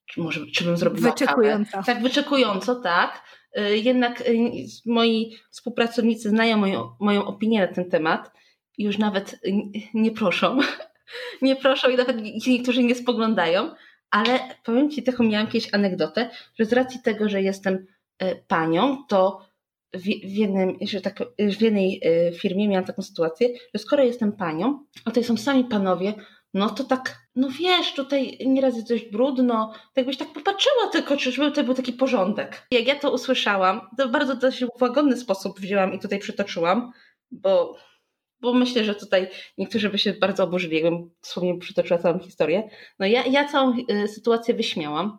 czy 0.07 0.21
może 0.21 0.41
czy 0.55 0.65
bym 0.65 0.77
zrobiła 0.77 1.11
Wyczekująco. 1.11 1.73
Kawę. 1.73 1.85
Tak, 1.87 2.03
wyczekująco, 2.03 2.75
tak. 2.75 3.23
Jednak 3.71 4.25
moi 4.87 5.37
współpracownicy 5.51 6.31
znają 6.31 6.57
moją, 6.57 6.97
moją 7.01 7.25
opinię 7.25 7.61
na 7.61 7.67
ten 7.67 7.91
temat 7.91 8.31
i 8.79 8.85
już 8.85 8.99
nawet 8.99 9.41
nie 9.95 10.11
proszą. 10.11 10.59
Nie 11.43 11.57
proszą 11.57 11.91
i 11.91 11.97
nawet 11.97 12.17
niektórzy 12.47 12.85
nie 12.85 12.95
spoglądają, 12.95 13.71
ale 14.11 14.41
powiem 14.65 14.91
Ci 14.91 15.03
taką 15.03 15.25
miałam 15.25 15.47
jakieś 15.47 15.75
anegdotę, 15.75 16.31
że 16.59 16.65
z 16.65 16.73
racji 16.73 17.01
tego, 17.05 17.29
że 17.29 17.43
jestem 17.43 17.87
y, 18.23 18.45
panią, 18.49 19.05
to 19.09 19.49
w, 19.95 20.07
jednym, 20.25 20.77
że 20.83 21.01
tak, 21.01 21.23
w 21.39 21.63
jednej 21.63 22.01
e, 22.05 22.33
firmie 22.33 22.69
miałam 22.69 22.85
taką 22.85 23.03
sytuację, 23.03 23.49
że 23.75 23.79
skoro 23.79 24.05
jestem 24.05 24.33
panią, 24.33 24.85
a 25.05 25.11
tutaj 25.11 25.25
są 25.25 25.37
sami 25.37 25.65
panowie, 25.65 26.15
no 26.55 26.71
to 26.71 26.85
tak, 26.85 27.19
no 27.37 27.49
wiesz, 27.59 27.95
tutaj 27.95 28.39
nieraz 28.47 28.77
jest 28.77 28.89
dość 28.89 29.05
brudno, 29.05 29.73
tak 29.73 29.97
jakbyś 29.97 30.17
tak 30.17 30.33
popatrzyła 30.33 30.87
tylko, 30.93 31.17
czy 31.17 31.33
żeby 31.33 31.53
to 31.53 31.65
był 31.65 31.75
taki 31.75 31.93
porządek. 31.93 32.67
Jak 32.71 32.87
ja 32.87 32.95
to 32.95 33.13
usłyszałam, 33.13 33.81
to 33.99 34.09
bardzo 34.09 34.35
dość 34.35 34.65
łagodny 34.81 35.17
sposób 35.17 35.61
wzięłam 35.61 35.95
i 35.95 35.99
tutaj 35.99 36.19
przytoczyłam, 36.19 36.93
bo, 37.31 37.77
bo 38.41 38.55
myślę, 38.55 38.85
że 38.85 38.95
tutaj 38.95 39.29
niektórzy 39.59 39.91
by 39.91 39.99
się 39.99 40.13
bardzo 40.13 40.45
oburzyli, 40.45 40.75
jakbym 40.75 41.11
dosłownie 41.23 41.59
przytoczyła 41.59 41.99
całą 41.99 42.19
historię. 42.19 42.71
No 42.99 43.07
ja, 43.07 43.27
ja 43.27 43.49
całą 43.49 43.77
y, 43.91 44.09
sytuację 44.09 44.55
wyśmiałam, 44.55 45.19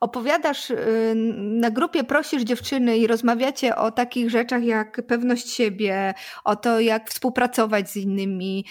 opowiadasz 0.00 0.70
y, 0.70 1.12
na 1.36 1.70
grupie, 1.70 2.04
prosisz 2.04 2.42
dziewczyny 2.42 2.98
i 2.98 3.06
rozmawiacie 3.06 3.76
o 3.76 3.90
takich 3.90 4.30
rzeczach 4.30 4.64
jak 4.64 5.02
pewność 5.06 5.50
siebie, 5.50 6.14
o 6.44 6.56
to, 6.56 6.80
jak 6.80 7.10
współpracować 7.10 7.90
z 7.90 7.96
innymi. 7.96 8.64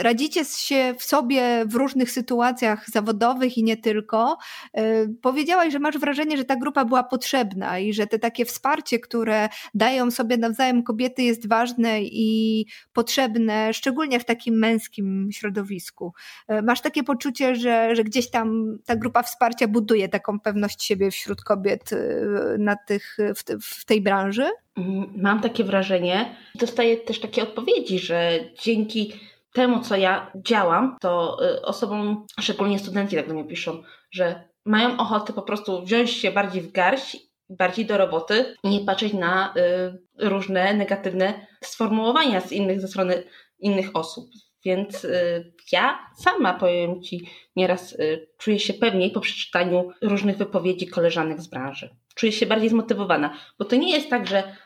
Radzicie 0.00 0.44
się 0.44 0.94
w 0.98 1.04
sobie 1.04 1.64
w 1.66 1.74
różnych 1.74 2.10
sytuacjach 2.10 2.90
zawodowych 2.90 3.58
i 3.58 3.64
nie 3.64 3.76
tylko. 3.76 4.38
Y, 4.78 5.14
powiedziałaś, 5.22 5.72
że 5.72 5.78
masz 5.78 5.98
wrażenie, 5.98 6.36
że 6.36 6.44
ta 6.44 6.56
grupa 6.56 6.84
była 6.84 7.04
potrzebna 7.04 7.78
i 7.78 7.92
że 7.92 8.06
te 8.06 8.18
takie 8.18 8.44
wsparcie, 8.44 8.98
które 8.98 9.48
dają 9.74 10.10
sobie 10.10 10.36
nawzajem 10.36 10.82
kobiety, 10.82 11.22
jest 11.22 11.48
ważne 11.48 12.02
i 12.02 12.66
potrzebne, 12.92 13.74
szczególnie 13.74 14.20
w 14.20 14.24
takim 14.24 14.58
męskim 14.58 15.28
środowisku. 15.32 16.12
Y, 16.50 16.62
masz 16.62 16.80
takie 16.80 17.02
poczucie, 17.02 17.56
że, 17.56 17.96
że 17.96 18.04
gdzieś 18.04 18.30
tam 18.30 18.78
ta 18.86 18.96
grupa 18.96 19.22
wsparcia 19.22 19.68
buduje 19.68 20.08
tak 20.08 20.21
taką 20.22 20.40
pewność 20.40 20.84
siebie 20.84 21.10
wśród 21.10 21.42
kobiet 21.42 21.92
y, 21.92 22.56
na 22.58 22.76
tych, 22.76 23.16
w, 23.36 23.64
w 23.64 23.84
tej 23.84 24.00
branży? 24.00 24.50
Mm, 24.76 25.12
mam 25.16 25.40
takie 25.40 25.64
wrażenie. 25.64 26.36
Dostaję 26.54 26.96
też 26.96 27.20
takie 27.20 27.42
odpowiedzi, 27.42 27.98
że 27.98 28.40
dzięki 28.62 29.12
temu, 29.52 29.80
co 29.80 29.96
ja 29.96 30.32
działam, 30.34 30.96
to 31.00 31.38
y, 31.44 31.62
osobom, 31.62 32.26
szczególnie 32.40 32.78
studenci 32.78 33.16
tak 33.16 33.28
do 33.28 33.34
mnie 33.34 33.44
piszą, 33.44 33.82
że 34.10 34.48
mają 34.64 34.96
ochotę 34.96 35.32
po 35.32 35.42
prostu 35.42 35.84
wziąć 35.84 36.10
się 36.10 36.32
bardziej 36.32 36.62
w 36.62 36.72
garść, 36.72 37.16
bardziej 37.48 37.86
do 37.86 37.98
roboty 37.98 38.56
i 38.64 38.68
nie 38.68 38.80
patrzeć 38.80 39.12
na 39.12 39.54
y, 39.56 40.28
różne 40.28 40.74
negatywne 40.74 41.46
sformułowania 41.64 42.40
z 42.40 42.52
innych, 42.52 42.80
ze 42.80 42.88
strony 42.88 43.22
innych 43.58 43.90
osób. 43.94 44.30
Więc 44.64 45.04
y, 45.04 45.52
ja 45.72 45.98
sama, 46.16 46.54
powiem 46.54 47.02
Ci, 47.02 47.28
nieraz 47.56 47.92
y, 47.92 48.28
czuję 48.38 48.58
się 48.58 48.74
pewniej 48.74 49.10
po 49.10 49.20
przeczytaniu 49.20 49.90
różnych 50.02 50.36
wypowiedzi 50.36 50.86
koleżanek 50.86 51.40
z 51.40 51.46
branży. 51.46 51.90
Czuję 52.14 52.32
się 52.32 52.46
bardziej 52.46 52.68
zmotywowana, 52.68 53.36
bo 53.58 53.64
to 53.64 53.76
nie 53.76 53.92
jest 53.92 54.10
tak, 54.10 54.26
że 54.26 54.56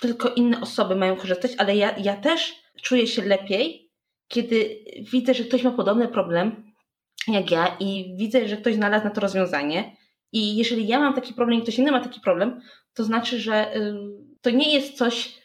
tylko 0.00 0.28
inne 0.28 0.60
osoby 0.60 0.96
mają 0.96 1.16
korzystać, 1.16 1.52
ale 1.58 1.76
ja, 1.76 1.94
ja 1.98 2.16
też 2.16 2.54
czuję 2.82 3.06
się 3.06 3.22
lepiej, 3.22 3.90
kiedy 4.28 4.84
widzę, 5.12 5.34
że 5.34 5.44
ktoś 5.44 5.62
ma 5.62 5.70
podobny 5.70 6.08
problem 6.08 6.72
jak 7.28 7.50
ja 7.50 7.76
i 7.80 8.14
widzę, 8.16 8.48
że 8.48 8.56
ktoś 8.56 8.74
znalazł 8.74 9.04
na 9.04 9.10
to 9.10 9.20
rozwiązanie. 9.20 9.96
I 10.32 10.56
jeżeli 10.56 10.86
ja 10.86 10.98
mam 10.98 11.14
taki 11.14 11.34
problem 11.34 11.58
i 11.58 11.62
ktoś 11.62 11.78
inny 11.78 11.90
ma 11.90 12.00
taki 12.00 12.20
problem, 12.20 12.60
to 12.94 13.04
znaczy, 13.04 13.40
że 13.40 13.76
y, 13.76 13.94
to 14.40 14.50
nie 14.50 14.74
jest 14.74 14.96
coś 14.96 15.39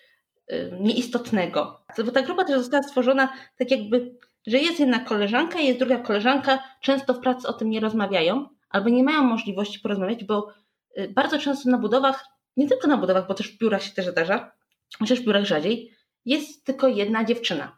nieistotnego. 0.79 1.81
Bo 2.05 2.11
ta 2.11 2.21
grupa 2.21 2.43
też 2.43 2.57
została 2.57 2.83
stworzona 2.83 3.33
tak 3.57 3.71
jakby, 3.71 4.15
że 4.47 4.57
jest 4.57 4.79
jedna 4.79 4.99
koleżanka 4.99 5.59
jest 5.59 5.79
druga 5.79 5.97
koleżanka, 5.97 6.63
często 6.81 7.13
w 7.13 7.19
pracy 7.19 7.47
o 7.47 7.53
tym 7.53 7.69
nie 7.69 7.79
rozmawiają, 7.79 8.49
albo 8.69 8.89
nie 8.89 9.03
mają 9.03 9.23
możliwości 9.23 9.79
porozmawiać, 9.79 10.23
bo 10.23 10.53
y, 10.97 11.09
bardzo 11.09 11.39
często 11.39 11.69
na 11.69 11.77
budowach, 11.77 12.25
nie 12.57 12.67
tylko 12.67 12.87
na 12.87 12.97
budowach, 12.97 13.27
bo 13.27 13.33
też 13.33 13.51
w 13.51 13.57
biurach 13.57 13.83
się 13.83 13.91
też 13.91 14.07
zdarza, 14.07 14.51
chociaż 14.99 15.19
w 15.19 15.25
biurach 15.25 15.45
rzadziej, 15.45 15.91
jest 16.25 16.65
tylko 16.65 16.87
jedna 16.87 17.25
dziewczyna. 17.25 17.77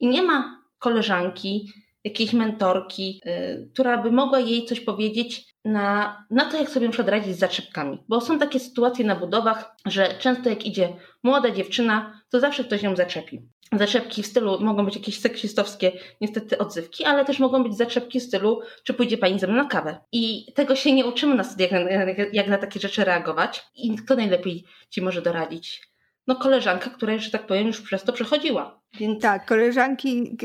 I 0.00 0.06
nie 0.06 0.22
ma 0.22 0.62
koleżanki, 0.78 1.72
jakiejś 2.04 2.32
mentorki, 2.32 3.20
yy, 3.24 3.70
która 3.72 4.02
by 4.02 4.12
mogła 4.12 4.38
jej 4.38 4.66
coś 4.66 4.80
powiedzieć 4.80 5.53
na, 5.64 6.24
na 6.30 6.50
to, 6.50 6.56
jak 6.56 6.70
sobie 6.70 6.86
muszę 6.86 7.02
radzić 7.02 7.36
z 7.36 7.38
zaczepkami. 7.38 8.04
Bo 8.08 8.20
są 8.20 8.38
takie 8.38 8.60
sytuacje 8.60 9.04
na 9.04 9.16
budowach, 9.16 9.76
że 9.86 10.14
często 10.18 10.50
jak 10.50 10.66
idzie 10.66 10.88
młoda 11.22 11.50
dziewczyna, 11.50 12.20
to 12.30 12.40
zawsze 12.40 12.64
ktoś 12.64 12.82
ją 12.82 12.96
zaczepi. 12.96 13.42
Zaczepki 13.72 14.22
w 14.22 14.26
stylu 14.26 14.60
mogą 14.60 14.84
być 14.84 14.96
jakieś 14.96 15.20
seksistowskie, 15.20 15.92
niestety 16.20 16.58
odzywki, 16.58 17.04
ale 17.04 17.24
też 17.24 17.38
mogą 17.38 17.62
być 17.62 17.76
zaczepki 17.76 18.20
w 18.20 18.22
stylu, 18.22 18.60
czy 18.84 18.94
pójdzie 18.94 19.18
pani 19.18 19.38
ze 19.38 19.46
mną 19.46 19.56
na 19.56 19.64
kawę. 19.64 19.98
I 20.12 20.52
tego 20.54 20.76
się 20.76 20.92
nie 20.92 21.06
uczymy 21.06 21.34
na 21.34 21.44
studiach, 21.44 21.70
jak, 21.72 22.34
jak 22.34 22.46
na 22.46 22.58
takie 22.58 22.80
rzeczy 22.80 23.04
reagować. 23.04 23.66
I 23.74 23.96
kto 23.96 24.16
najlepiej 24.16 24.64
ci 24.90 25.02
może 25.02 25.22
doradzić? 25.22 25.82
No 26.26 26.36
koleżanka, 26.36 26.90
która, 26.90 27.18
że 27.18 27.30
tak 27.30 27.46
powiem, 27.46 27.66
już 27.66 27.80
przez 27.80 28.02
to 28.02 28.12
przechodziła. 28.12 28.80
Tak, 29.20 29.46
koleżanki 29.46 30.36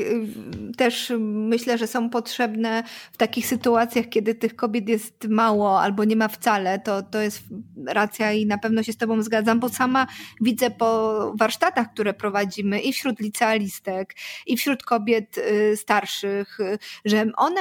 też 0.76 1.12
myślę, 1.20 1.78
że 1.78 1.86
są 1.86 2.10
potrzebne 2.10 2.82
w 3.12 3.16
takich 3.16 3.46
sytuacjach, 3.46 4.08
kiedy 4.08 4.34
tych 4.34 4.56
kobiet 4.56 4.88
jest 4.88 5.28
mało 5.28 5.80
albo 5.80 6.04
nie 6.04 6.16
ma 6.16 6.28
wcale. 6.28 6.78
To, 6.78 7.02
to 7.02 7.20
jest 7.20 7.42
racja 7.86 8.32
i 8.32 8.46
na 8.46 8.58
pewno 8.58 8.82
się 8.82 8.92
z 8.92 8.96
Tobą 8.96 9.22
zgadzam, 9.22 9.60
bo 9.60 9.68
sama 9.68 10.06
widzę 10.40 10.70
po 10.70 11.32
warsztatach, 11.38 11.92
które 11.92 12.14
prowadzimy 12.14 12.80
i 12.80 12.92
wśród 12.92 13.20
licealistek, 13.20 14.14
i 14.46 14.56
wśród 14.56 14.82
kobiet 14.82 15.38
y, 15.38 15.76
starszych, 15.76 16.58
że 17.04 17.26
one 17.36 17.60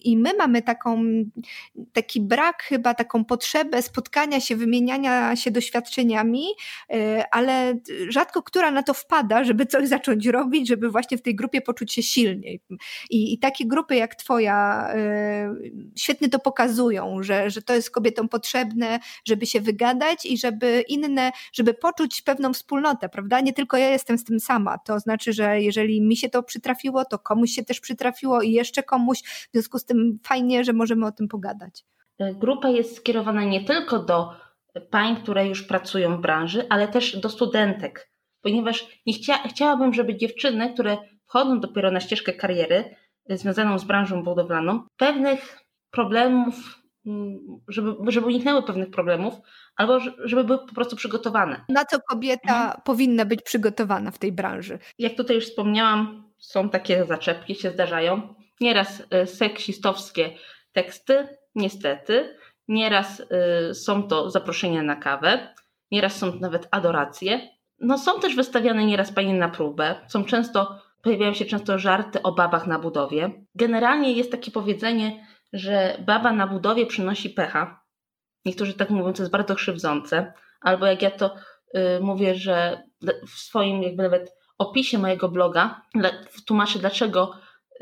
i 0.00 0.16
my 0.16 0.34
mamy 0.38 0.62
taką, 0.62 1.02
taki 1.92 2.20
brak, 2.20 2.62
chyba 2.62 2.94
taką 2.94 3.24
potrzebę 3.24 3.82
spotkania 3.82 4.40
się, 4.40 4.56
wymieniania 4.56 5.36
się 5.36 5.50
doświadczeniami, 5.50 6.46
y, 6.94 7.22
ale 7.30 7.74
rzadko 8.08 8.42
która 8.42 8.70
na 8.70 8.82
to 8.82 8.94
wpada, 8.94 9.44
żeby 9.44 9.66
coś 9.66 9.88
zacząć 9.88 10.15
zacząć 10.16 10.26
robić, 10.26 10.68
żeby 10.68 10.90
właśnie 10.90 11.18
w 11.18 11.22
tej 11.22 11.34
grupie 11.34 11.60
poczuć 11.60 11.92
się 11.92 12.02
silniej. 12.02 12.60
I, 13.10 13.34
i 13.34 13.38
takie 13.38 13.66
grupy 13.66 13.96
jak 13.96 14.14
Twoja 14.14 14.88
y, 14.94 15.72
świetnie 15.96 16.28
to 16.28 16.38
pokazują, 16.38 17.22
że, 17.22 17.50
że 17.50 17.62
to 17.62 17.74
jest 17.74 17.90
kobietom 17.90 18.28
potrzebne, 18.28 18.98
żeby 19.24 19.46
się 19.46 19.60
wygadać 19.60 20.26
i 20.26 20.38
żeby 20.38 20.84
inne, 20.88 21.32
żeby 21.52 21.74
poczuć 21.74 22.22
pewną 22.22 22.52
wspólnotę, 22.52 23.08
prawda? 23.08 23.40
Nie 23.40 23.52
tylko 23.52 23.76
ja 23.76 23.90
jestem 23.90 24.18
z 24.18 24.24
tym 24.24 24.40
sama. 24.40 24.78
To 24.78 25.00
znaczy, 25.00 25.32
że 25.32 25.60
jeżeli 25.60 26.02
mi 26.02 26.16
się 26.16 26.28
to 26.28 26.42
przytrafiło, 26.42 27.04
to 27.04 27.18
komuś 27.18 27.50
się 27.50 27.64
też 27.64 27.80
przytrafiło 27.80 28.42
i 28.42 28.52
jeszcze 28.52 28.82
komuś. 28.82 29.22
W 29.22 29.48
związku 29.52 29.78
z 29.78 29.84
tym 29.84 30.18
fajnie, 30.22 30.64
że 30.64 30.72
możemy 30.72 31.06
o 31.06 31.12
tym 31.12 31.28
pogadać. 31.28 31.84
Grupa 32.34 32.68
jest 32.68 32.96
skierowana 32.96 33.44
nie 33.44 33.64
tylko 33.64 33.98
do 33.98 34.30
pań, 34.90 35.16
które 35.16 35.46
już 35.46 35.62
pracują 35.62 36.16
w 36.16 36.20
branży, 36.20 36.66
ale 36.68 36.88
też 36.88 37.16
do 37.16 37.28
studentek 37.28 38.10
ponieważ 38.46 38.86
nie 39.06 39.12
chcia, 39.12 39.48
chciałabym, 39.48 39.94
żeby 39.94 40.16
dziewczyny, 40.16 40.72
które 40.74 40.96
wchodzą 41.26 41.60
dopiero 41.60 41.90
na 41.90 42.00
ścieżkę 42.00 42.32
kariery 42.32 42.96
e, 43.28 43.36
związaną 43.38 43.78
z 43.78 43.84
branżą 43.84 44.22
budowlaną, 44.22 44.82
pewnych 44.96 45.58
problemów, 45.90 46.54
mm, 47.06 47.38
żeby, 47.68 47.94
żeby 48.08 48.26
uniknęły 48.26 48.62
pewnych 48.62 48.90
problemów, 48.90 49.34
albo 49.76 50.00
żeby 50.24 50.44
były 50.44 50.58
po 50.58 50.74
prostu 50.74 50.96
przygotowane. 50.96 51.64
Na 51.68 51.84
co 51.84 51.98
kobieta 52.08 52.62
mhm. 52.62 52.80
powinna 52.84 53.24
być 53.24 53.42
przygotowana 53.42 54.10
w 54.10 54.18
tej 54.18 54.32
branży? 54.32 54.78
Jak 54.98 55.14
tutaj 55.16 55.36
już 55.36 55.46
wspomniałam, 55.46 56.32
są 56.38 56.70
takie 56.70 57.04
zaczepki, 57.04 57.54
się 57.54 57.70
zdarzają. 57.70 58.34
Nieraz 58.60 59.02
e, 59.10 59.26
seksistowskie 59.26 60.30
teksty, 60.72 61.28
niestety. 61.54 62.36
Nieraz 62.68 63.22
e, 63.30 63.74
są 63.74 64.02
to 64.02 64.30
zaproszenia 64.30 64.82
na 64.82 64.96
kawę, 64.96 65.54
nieraz 65.90 66.16
są 66.16 66.38
nawet 66.40 66.68
adoracje. 66.70 67.55
No 67.80 67.98
są 67.98 68.20
też 68.20 68.36
wystawiane 68.36 68.86
nieraz 68.86 69.12
panie 69.12 69.34
na 69.34 69.48
próbę. 69.48 69.94
Są 70.08 70.24
często, 70.24 70.78
pojawiają 71.02 71.34
się 71.34 71.44
często 71.44 71.78
żarty 71.78 72.22
o 72.22 72.32
babach 72.32 72.66
na 72.66 72.78
budowie. 72.78 73.30
Generalnie 73.54 74.12
jest 74.12 74.30
takie 74.30 74.50
powiedzenie, 74.50 75.26
że 75.52 75.96
baba 76.06 76.32
na 76.32 76.46
budowie 76.46 76.86
przynosi 76.86 77.30
pecha. 77.30 77.80
Niektórzy 78.44 78.74
tak 78.74 78.90
mówią, 78.90 79.12
co 79.12 79.22
jest 79.22 79.32
bardzo 79.32 79.54
krzywdzące. 79.54 80.32
Albo 80.60 80.86
jak 80.86 81.02
ja 81.02 81.10
to 81.10 81.34
y, 81.76 82.00
mówię, 82.00 82.34
że 82.34 82.82
w 83.26 83.30
swoim 83.30 83.82
jakby 83.82 84.02
nawet 84.02 84.36
opisie 84.58 84.98
mojego 84.98 85.28
bloga 85.28 85.82
tłumaczę, 86.46 86.78
dlaczego 86.78 87.32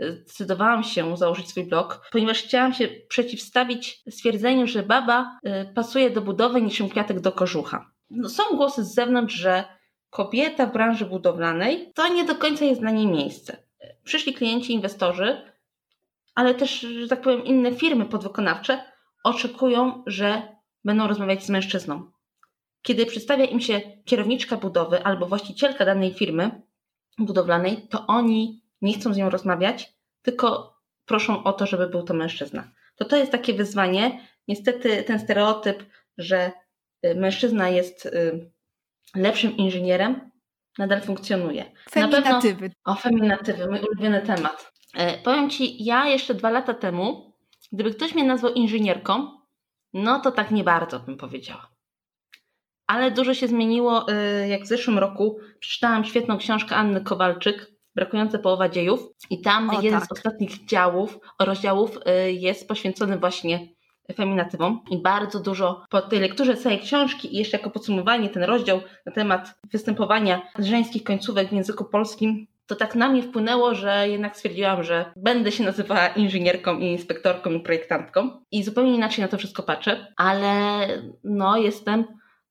y, 0.02 0.12
zdecydowałam 0.12 0.84
się 0.84 1.16
założyć 1.16 1.48
swój 1.48 1.64
blog, 1.64 2.08
ponieważ 2.12 2.42
chciałam 2.42 2.74
się 2.74 2.88
przeciwstawić 3.08 4.02
stwierdzeniu, 4.10 4.66
że 4.66 4.82
baba 4.82 5.38
y, 5.46 5.74
pasuje 5.74 6.10
do 6.10 6.20
budowy 6.20 6.62
niczym 6.62 6.88
kwiatek 6.88 7.20
do 7.20 7.32
kożucha. 7.32 7.90
No, 8.10 8.28
są 8.28 8.42
głosy 8.56 8.84
z 8.84 8.94
zewnątrz, 8.94 9.34
że 9.34 9.64
kobieta 10.14 10.66
w 10.66 10.72
branży 10.72 11.06
budowlanej, 11.06 11.92
to 11.94 12.08
nie 12.08 12.24
do 12.24 12.34
końca 12.34 12.64
jest 12.64 12.80
na 12.80 12.90
niej 12.90 13.06
miejsce. 13.06 13.56
Przyszli 14.04 14.34
klienci, 14.34 14.72
inwestorzy, 14.72 15.42
ale 16.34 16.54
też, 16.54 16.80
że 16.80 17.08
tak 17.08 17.20
powiem, 17.20 17.44
inne 17.44 17.72
firmy 17.72 18.04
podwykonawcze 18.04 18.84
oczekują, 19.24 20.02
że 20.06 20.42
będą 20.84 21.06
rozmawiać 21.06 21.44
z 21.44 21.50
mężczyzną. 21.50 22.10
Kiedy 22.82 23.06
przedstawia 23.06 23.44
im 23.44 23.60
się 23.60 23.80
kierowniczka 24.04 24.56
budowy 24.56 25.04
albo 25.04 25.26
właścicielka 25.26 25.84
danej 25.84 26.14
firmy 26.14 26.62
budowlanej, 27.18 27.88
to 27.90 28.06
oni 28.06 28.62
nie 28.82 28.94
chcą 28.94 29.14
z 29.14 29.16
nią 29.16 29.30
rozmawiać, 29.30 29.94
tylko 30.22 30.74
proszą 31.06 31.44
o 31.44 31.52
to, 31.52 31.66
żeby 31.66 31.88
był 31.88 32.02
to 32.02 32.14
mężczyzna. 32.14 32.70
To 32.96 33.04
to 33.04 33.16
jest 33.16 33.32
takie 33.32 33.54
wyzwanie. 33.54 34.20
Niestety 34.48 35.02
ten 35.02 35.20
stereotyp, 35.20 35.84
że 36.18 36.52
y, 37.04 37.14
mężczyzna 37.14 37.68
jest 37.68 38.06
y, 38.06 38.53
lepszym 39.14 39.56
inżynierem 39.56 40.30
nadal 40.78 41.00
funkcjonuje. 41.00 41.64
Feminatywy. 41.90 42.60
Pewno, 42.60 42.74
o, 42.84 42.94
feminatywy, 42.94 43.70
mój 43.70 43.80
ulubiony 43.80 44.22
temat. 44.22 44.72
E, 44.94 45.18
powiem 45.18 45.50
Ci, 45.50 45.84
ja 45.84 46.06
jeszcze 46.06 46.34
dwa 46.34 46.50
lata 46.50 46.74
temu, 46.74 47.34
gdyby 47.72 47.94
ktoś 47.94 48.14
mnie 48.14 48.24
nazwał 48.24 48.52
inżynierką, 48.52 49.28
no 49.92 50.20
to 50.20 50.32
tak 50.32 50.50
nie 50.50 50.64
bardzo 50.64 51.00
bym 51.00 51.16
powiedziała. 51.16 51.70
Ale 52.86 53.10
dużo 53.10 53.34
się 53.34 53.48
zmieniło, 53.48 54.08
e, 54.08 54.48
jak 54.48 54.62
w 54.62 54.66
zeszłym 54.66 54.98
roku 54.98 55.38
przeczytałam 55.60 56.04
świetną 56.04 56.38
książkę 56.38 56.76
Anny 56.76 57.00
Kowalczyk, 57.00 57.74
Brakujące 57.94 58.38
połowa 58.38 58.68
dziejów 58.68 59.00
i 59.30 59.40
tam 59.40 59.70
o, 59.70 59.82
jeden 59.82 60.00
tak. 60.00 60.08
z 60.08 60.12
ostatnich 60.12 60.64
działów, 60.64 61.18
rozdziałów 61.40 61.98
e, 62.06 62.32
jest 62.32 62.68
poświęcony 62.68 63.18
właśnie 63.18 63.68
feminatywą 64.16 64.78
i 64.90 64.98
bardzo 64.98 65.40
dużo 65.40 65.84
po 65.90 66.02
tej 66.02 66.20
lekturze 66.20 66.56
całej 66.56 66.80
książki 66.80 67.34
i 67.34 67.38
jeszcze 67.38 67.56
jako 67.56 67.70
podsumowanie 67.70 68.28
ten 68.28 68.42
rozdział 68.42 68.80
na 69.06 69.12
temat 69.12 69.54
występowania 69.72 70.42
żeńskich 70.58 71.04
końcówek 71.04 71.48
w 71.48 71.52
języku 71.52 71.84
polskim 71.84 72.46
to 72.66 72.76
tak 72.76 72.94
na 72.94 73.08
mnie 73.08 73.22
wpłynęło, 73.22 73.74
że 73.74 74.08
jednak 74.08 74.36
stwierdziłam, 74.36 74.82
że 74.82 75.04
będę 75.16 75.52
się 75.52 75.64
nazywała 75.64 76.08
inżynierką 76.08 76.78
i 76.78 76.84
inspektorką 76.84 77.50
i 77.50 77.60
projektantką. 77.60 78.30
I 78.52 78.62
zupełnie 78.62 78.94
inaczej 78.94 79.22
na 79.22 79.28
to 79.28 79.38
wszystko 79.38 79.62
patrzę, 79.62 80.06
ale 80.16 80.86
no 81.24 81.56
jestem 81.56 82.04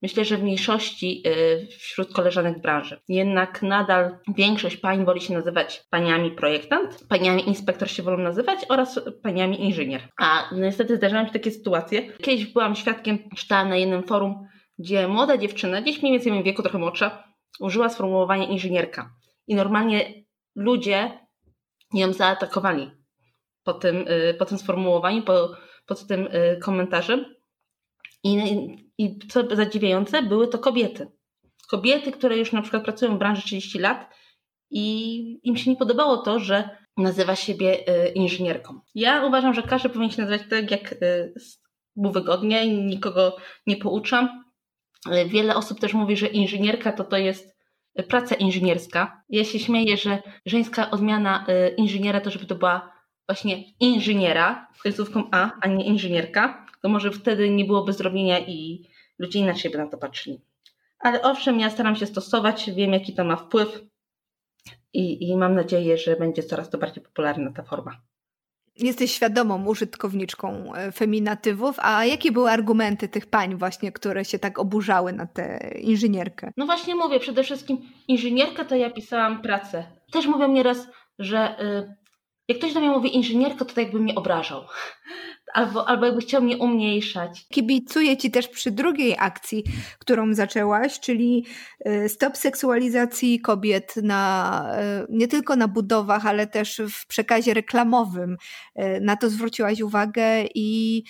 myślę, 0.03 0.25
że 0.25 0.37
w 0.37 0.43
mniejszości 0.43 1.23
y, 1.27 1.67
wśród 1.67 2.13
koleżanek 2.13 2.61
branży. 2.61 2.99
Jednak 3.07 3.61
nadal 3.61 4.17
większość 4.35 4.77
pań 4.77 5.05
woli 5.05 5.21
się 5.21 5.33
nazywać 5.33 5.83
paniami 5.89 6.31
projektant, 6.31 7.05
paniami 7.09 7.47
inspektor 7.47 7.89
się 7.89 8.03
wolą 8.03 8.17
nazywać 8.17 8.59
oraz 8.69 8.99
paniami 9.23 9.65
inżynier. 9.65 10.01
A 10.21 10.49
niestety 10.51 10.95
zdarzają 10.95 11.27
się 11.27 11.33
takie 11.33 11.51
sytuacje. 11.51 12.01
Kiedyś 12.17 12.45
byłam 12.45 12.75
świadkiem, 12.75 13.19
czytałam 13.35 13.69
na 13.69 13.75
jednym 13.75 14.03
forum, 14.03 14.47
gdzie 14.79 15.07
młoda 15.07 15.37
dziewczyna, 15.37 15.81
gdzieś 15.81 16.01
mniej 16.01 16.13
więcej 16.13 16.41
w 16.41 16.45
wieku, 16.45 16.61
trochę 16.61 16.77
młodsza, 16.77 17.23
użyła 17.59 17.89
sformułowania 17.89 18.47
inżynierka. 18.47 19.09
I 19.47 19.55
normalnie 19.55 20.23
ludzie 20.55 21.11
ją 21.93 22.13
zaatakowali 22.13 22.91
po 23.63 23.73
tym, 23.73 24.07
y, 24.07 24.35
po 24.39 24.45
tym 24.45 24.57
sformułowaniu, 24.57 25.21
po, 25.21 25.49
pod 25.85 26.07
tym 26.07 26.27
y, 26.27 26.59
komentarzem. 26.61 27.25
I, 28.23 28.33
I 28.97 29.19
co 29.29 29.55
zadziwiające, 29.55 30.23
były 30.23 30.47
to 30.47 30.59
kobiety. 30.59 31.07
Kobiety, 31.69 32.11
które 32.11 32.37
już 32.37 32.51
na 32.51 32.61
przykład 32.61 32.83
pracują 32.83 33.15
w 33.15 33.19
branży 33.19 33.41
30 33.41 33.79
lat 33.79 34.13
i 34.71 35.39
im 35.43 35.57
się 35.57 35.71
nie 35.71 35.77
podobało 35.77 36.17
to, 36.17 36.39
że 36.39 36.69
nazywa 36.97 37.35
siebie 37.35 37.87
y, 37.89 38.09
inżynierką. 38.09 38.79
Ja 38.95 39.25
uważam, 39.25 39.53
że 39.53 39.61
każdy 39.63 39.89
powinien 39.89 40.11
się 40.11 40.21
nazywać 40.21 40.49
tak, 40.49 40.71
jak 40.71 40.91
y, 40.93 41.33
mu 41.95 42.11
wygodnie, 42.11 42.67
nikogo 42.67 43.37
nie 43.67 43.77
pouczam. 43.77 44.43
Y, 45.07 45.25
wiele 45.25 45.55
osób 45.55 45.79
też 45.79 45.93
mówi, 45.93 46.17
że 46.17 46.27
inżynierka 46.27 46.91
to 46.91 47.03
to 47.03 47.17
jest 47.17 47.53
praca 48.07 48.35
inżynierska. 48.35 49.23
Ja 49.29 49.43
się 49.43 49.59
śmieję, 49.59 49.97
że 49.97 50.21
żeńska 50.45 50.91
odmiana 50.91 51.45
inżyniera 51.77 52.21
to, 52.21 52.29
żeby 52.29 52.45
to 52.45 52.55
była 52.55 52.93
właśnie 53.27 53.63
inżyniera, 53.79 54.67
końcówką 54.83 55.23
A, 55.31 55.51
a 55.61 55.67
nie 55.67 55.85
inżynierka 55.85 56.62
to 56.83 56.89
może 56.89 57.11
wtedy 57.11 57.49
nie 57.49 57.65
byłoby 57.65 57.93
zrobienia 57.93 58.39
i 58.39 58.87
ludzie 59.19 59.39
inaczej 59.39 59.71
by 59.71 59.77
na 59.77 59.87
to 59.87 59.97
patrzyli. 59.97 60.41
Ale 60.99 61.21
owszem, 61.21 61.59
ja 61.59 61.69
staram 61.69 61.95
się 61.95 62.05
stosować, 62.05 62.71
wiem 62.75 62.93
jaki 62.93 63.13
to 63.13 63.23
ma 63.23 63.35
wpływ 63.35 63.83
i, 64.93 65.29
i 65.29 65.37
mam 65.37 65.55
nadzieję, 65.55 65.97
że 65.97 66.15
będzie 66.15 66.43
coraz 66.43 66.69
to 66.69 66.77
bardziej 66.77 67.03
popularna 67.03 67.51
ta 67.51 67.63
forma. 67.63 68.01
Jesteś 68.75 69.13
świadomą 69.13 69.65
użytkowniczką 69.65 70.73
e, 70.73 70.91
feminatywów, 70.91 71.75
a 71.79 72.05
jakie 72.05 72.31
były 72.31 72.51
argumenty 72.51 73.07
tych 73.07 73.25
pań 73.25 73.55
właśnie, 73.55 73.91
które 73.91 74.25
się 74.25 74.39
tak 74.39 74.59
oburzały 74.59 75.13
na 75.13 75.25
tę 75.25 75.71
inżynierkę? 75.81 76.51
No 76.57 76.65
właśnie 76.65 76.95
mówię, 76.95 77.19
przede 77.19 77.43
wszystkim 77.43 77.77
inżynierka 78.07 78.65
to 78.65 78.75
ja 78.75 78.89
pisałam 78.89 79.41
pracę. 79.41 79.83
Też 80.11 80.27
mówią 80.27 80.47
nieraz, 80.47 80.87
że 81.19 81.61
y, 81.61 81.95
jak 82.47 82.57
ktoś 82.57 82.73
do 82.73 82.79
mnie 82.79 82.89
mówi 82.89 83.15
inżynierka, 83.15 83.65
to 83.65 83.65
tak 83.65 83.77
jakby 83.77 83.99
mnie 83.99 84.15
obrażał 84.15 84.61
albo, 85.53 85.89
albo 85.89 86.05
jakby 86.05 86.21
chciał 86.21 86.41
mnie 86.41 86.57
umniejszać. 86.57 87.45
Kibicuję 87.49 88.17
ci 88.17 88.31
też 88.31 88.47
przy 88.47 88.71
drugiej 88.71 89.15
akcji, 89.19 89.63
którą 89.99 90.33
zaczęłaś, 90.33 90.99
czyli 90.99 91.45
y, 91.87 92.09
stop 92.09 92.37
seksualizacji 92.37 93.39
kobiet 93.39 93.95
na, 93.95 94.65
y, 95.03 95.05
nie 95.09 95.27
tylko 95.27 95.55
na 95.55 95.67
budowach, 95.67 96.25
ale 96.25 96.47
też 96.47 96.81
w 96.89 97.07
przekazie 97.07 97.53
reklamowym. 97.53 98.37
Y, 98.79 99.01
na 99.01 99.15
to 99.15 99.29
zwróciłaś 99.29 99.81
uwagę 99.81 100.43
i, 100.55 101.03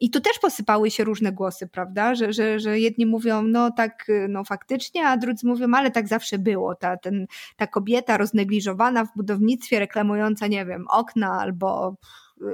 i 0.00 0.10
tu 0.10 0.20
też 0.20 0.38
posypały 0.38 0.90
się 0.90 1.04
różne 1.04 1.32
głosy, 1.32 1.68
prawda? 1.68 2.14
Że, 2.14 2.32
że, 2.32 2.60
że 2.60 2.80
jedni 2.80 3.06
mówią, 3.06 3.42
no 3.42 3.70
tak, 3.70 4.06
no 4.28 4.44
faktycznie, 4.44 5.06
a 5.08 5.16
drudzy 5.16 5.46
mówią, 5.46 5.66
ale 5.74 5.90
tak 5.90 6.08
zawsze 6.08 6.38
było. 6.38 6.74
Ta, 6.74 6.96
ten, 6.96 7.26
ta 7.56 7.66
kobieta 7.66 8.16
roznegliżowana 8.16 9.04
w 9.04 9.08
budownictwie, 9.16 9.78
reklamująca, 9.78 10.46
nie 10.46 10.66
wiem, 10.66 10.84
okna 10.88 11.38
albo 11.40 11.96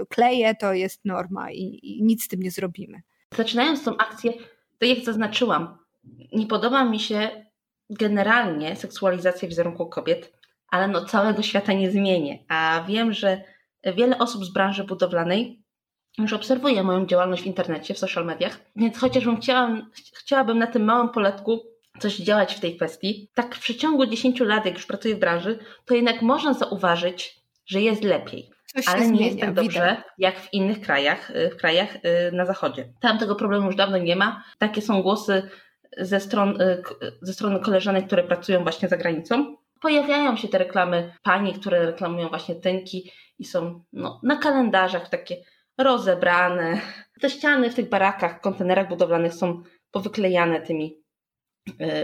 kleje, 0.09 0.55
to 0.55 0.73
jest 0.73 1.05
norma 1.05 1.51
i, 1.51 1.79
i 1.83 2.03
nic 2.03 2.25
z 2.25 2.29
tym 2.29 2.43
nie 2.43 2.51
zrobimy. 2.51 3.03
Zaczynając 3.37 3.85
tą 3.85 3.97
akcję, 3.97 4.33
tak 4.79 4.89
jak 4.89 5.05
zaznaczyłam, 5.05 5.79
nie 6.33 6.47
podoba 6.47 6.85
mi 6.85 7.01
się 7.01 7.47
generalnie 7.91 8.77
seksualizacja 8.77 9.49
wizerunku 9.49 9.87
kobiet, 9.87 10.33
ale 10.69 10.89
no 10.89 11.05
całego 11.05 11.43
świata 11.43 11.73
nie 11.73 11.91
zmienię. 11.91 12.45
A 12.49 12.85
wiem, 12.89 13.13
że 13.13 13.43
wiele 13.97 14.19
osób 14.19 14.45
z 14.45 14.53
branży 14.53 14.85
budowlanej 14.85 15.63
już 16.19 16.33
obserwuje 16.33 16.83
moją 16.83 17.07
działalność 17.07 17.43
w 17.43 17.47
internecie, 17.47 17.95
w 17.95 17.99
social 17.99 18.27
mediach, 18.27 18.61
więc 18.77 18.99
chociażbym 18.99 19.41
chciała, 19.41 19.77
chciałabym 20.15 20.59
na 20.59 20.67
tym 20.67 20.85
małym 20.85 21.09
poletku 21.09 21.61
coś 21.99 22.17
działać 22.17 22.55
w 22.55 22.61
tej 22.61 22.77
kwestii, 22.77 23.29
tak 23.35 23.55
w 23.55 23.61
przeciągu 23.61 24.07
10 24.07 24.41
lat, 24.41 24.67
jak 24.67 24.75
już 24.75 24.87
pracuję 24.87 25.15
w 25.15 25.19
branży, 25.19 25.59
to 25.85 25.95
jednak 25.95 26.23
można 26.23 26.55
zauważyć, 26.55 27.43
że 27.67 27.81
jest 27.81 28.05
lepiej. 28.05 28.52
Coś 28.75 28.89
ale 28.89 29.09
nie 29.09 29.27
jest 29.27 29.41
tak 29.41 29.55
dobrze 29.55 29.71
widać. 29.71 29.99
jak 30.19 30.41
w 30.41 30.55
innych 30.55 30.81
krajach, 30.81 31.31
y, 31.31 31.51
w 31.51 31.57
krajach 31.57 31.97
y, 31.97 32.33
na 32.33 32.47
zachodzie. 32.47 32.93
Tam 33.01 33.19
tego 33.19 33.35
problemu 33.35 33.67
już 33.67 33.77
dawno 33.77 33.99
nie 33.99 34.17
ma. 34.17 34.45
Takie 34.59 34.83
są 34.83 35.03
głosy 35.03 35.43
ze, 35.99 36.21
stron, 36.21 36.61
y, 36.61 36.83
ze 37.23 37.33
strony 37.33 37.61
koleżanek, 37.61 38.07
które 38.07 38.23
pracują 38.23 38.63
właśnie 38.63 38.89
za 38.89 38.97
granicą. 38.97 39.57
Pojawiają 39.81 40.37
się 40.37 40.49
te 40.49 40.59
reklamy 40.59 41.15
pani, 41.23 41.55
które 41.55 41.87
reklamują 41.87 42.29
właśnie 42.29 42.55
tynki 42.55 43.11
i 43.39 43.45
są 43.45 43.85
no, 43.93 44.21
na 44.23 44.37
kalendarzach 44.37 45.09
takie 45.09 45.37
rozebrane. 45.79 46.81
Te 47.21 47.31
ściany 47.31 47.71
w 47.71 47.75
tych 47.75 47.89
barakach, 47.89 48.41
kontenerach 48.41 48.89
budowlanych 48.89 49.35
są 49.35 49.63
powyklejane 49.91 50.61
tymi 50.61 51.02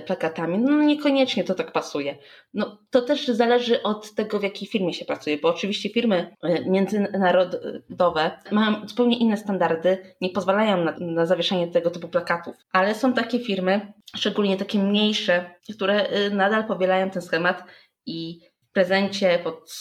plakatami. 0.06 0.58
No 0.58 0.82
niekoniecznie 0.82 1.44
to 1.44 1.54
tak 1.54 1.72
pasuje. 1.72 2.18
No, 2.54 2.78
to 2.90 3.02
też 3.02 3.28
zależy 3.28 3.82
od 3.82 4.14
tego, 4.14 4.38
w 4.38 4.42
jakiej 4.42 4.68
firmie 4.68 4.94
się 4.94 5.04
pracuje, 5.04 5.38
bo 5.38 5.48
oczywiście 5.48 5.88
firmy 5.88 6.36
e, 6.42 6.64
międzynarodowe 6.64 8.30
mają 8.50 8.88
zupełnie 8.88 9.18
inne 9.18 9.36
standardy, 9.36 10.14
nie 10.20 10.30
pozwalają 10.30 10.84
na, 10.84 10.96
na 11.00 11.26
zawieszanie 11.26 11.68
tego 11.68 11.90
typu 11.90 12.08
plakatów, 12.08 12.56
ale 12.72 12.94
są 12.94 13.12
takie 13.12 13.38
firmy, 13.40 13.92
szczególnie 14.16 14.56
takie 14.56 14.78
mniejsze, 14.78 15.50
które 15.74 15.94
e, 15.94 16.30
nadal 16.30 16.66
powielają 16.66 17.10
ten 17.10 17.22
schemat 17.22 17.64
i 18.06 18.40
w 18.68 18.72
prezencie 18.72 19.38
pod 19.44 19.72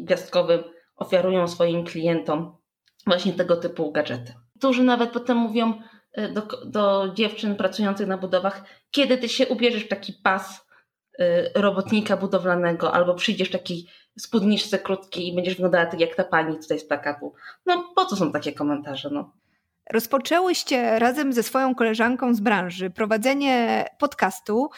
gwiazdkowym 0.00 0.62
ofiarują 0.96 1.48
swoim 1.48 1.84
klientom 1.84 2.56
właśnie 3.06 3.32
tego 3.32 3.56
typu 3.56 3.92
gadżety. 3.92 4.34
Którzy 4.58 4.82
nawet 4.82 5.10
potem 5.10 5.36
mówią, 5.36 5.72
E, 5.74 6.01
do, 6.32 6.42
do 6.64 7.12
dziewczyn 7.14 7.56
pracujących 7.56 8.06
na 8.06 8.18
budowach, 8.18 8.64
kiedy 8.90 9.18
ty 9.18 9.28
się 9.28 9.48
ubierzesz 9.48 9.84
w 9.84 9.88
taki 9.88 10.12
pas 10.12 10.66
e, 11.18 11.60
robotnika 11.60 12.16
budowlanego, 12.16 12.94
albo 12.94 13.14
przyjdziesz 13.14 13.48
w 13.48 13.52
takiej 13.52 13.86
spódniczce 14.18 14.78
krótkiej 14.78 15.28
i 15.28 15.34
będziesz 15.34 15.54
wyglądała 15.54 15.86
tak 15.86 16.00
jak 16.00 16.14
ta 16.14 16.24
pani 16.24 16.58
tutaj 16.58 16.78
z 16.78 16.84
plakatu. 16.84 17.32
No 17.66 17.92
po 17.96 18.04
co 18.04 18.16
są 18.16 18.32
takie 18.32 18.52
komentarze, 18.52 19.10
no? 19.12 19.32
Rozpoczęłyście 19.90 20.98
razem 20.98 21.32
ze 21.32 21.42
swoją 21.42 21.74
koleżanką 21.74 22.34
z 22.34 22.40
branży 22.40 22.90
prowadzenie 22.90 23.84
podcastu 23.98 24.70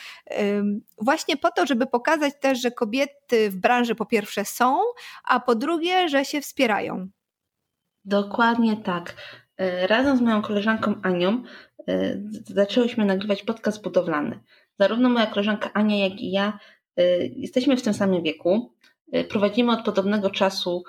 właśnie 1.00 1.36
po 1.36 1.50
to, 1.50 1.66
żeby 1.66 1.86
pokazać 1.86 2.34
też, 2.40 2.60
że 2.60 2.70
kobiety 2.70 3.50
w 3.50 3.56
branży 3.56 3.94
po 3.94 4.06
pierwsze 4.06 4.44
są, 4.44 4.80
a 5.24 5.40
po 5.40 5.54
drugie, 5.54 6.08
że 6.08 6.24
się 6.24 6.40
wspierają. 6.40 7.08
Dokładnie 8.04 8.76
tak. 8.76 9.14
E, 9.56 9.86
razem 9.86 10.16
z 10.16 10.20
moją 10.20 10.42
koleżanką 10.42 10.94
Anią 11.02 11.42
e, 11.88 12.20
zaczęłyśmy 12.44 13.04
nagrywać 13.04 13.42
podcast 13.42 13.82
budowlany. 13.82 14.40
Zarówno 14.80 15.08
moja 15.08 15.26
koleżanka 15.26 15.70
Ania, 15.72 15.96
jak 16.08 16.20
i 16.20 16.30
ja 16.30 16.58
e, 16.96 17.26
jesteśmy 17.26 17.76
w 17.76 17.82
tym 17.82 17.94
samym 17.94 18.22
wieku. 18.22 18.74
Prowadzimy 19.28 19.72
od 19.72 19.84
podobnego 19.84 20.30
czasu, 20.30 20.84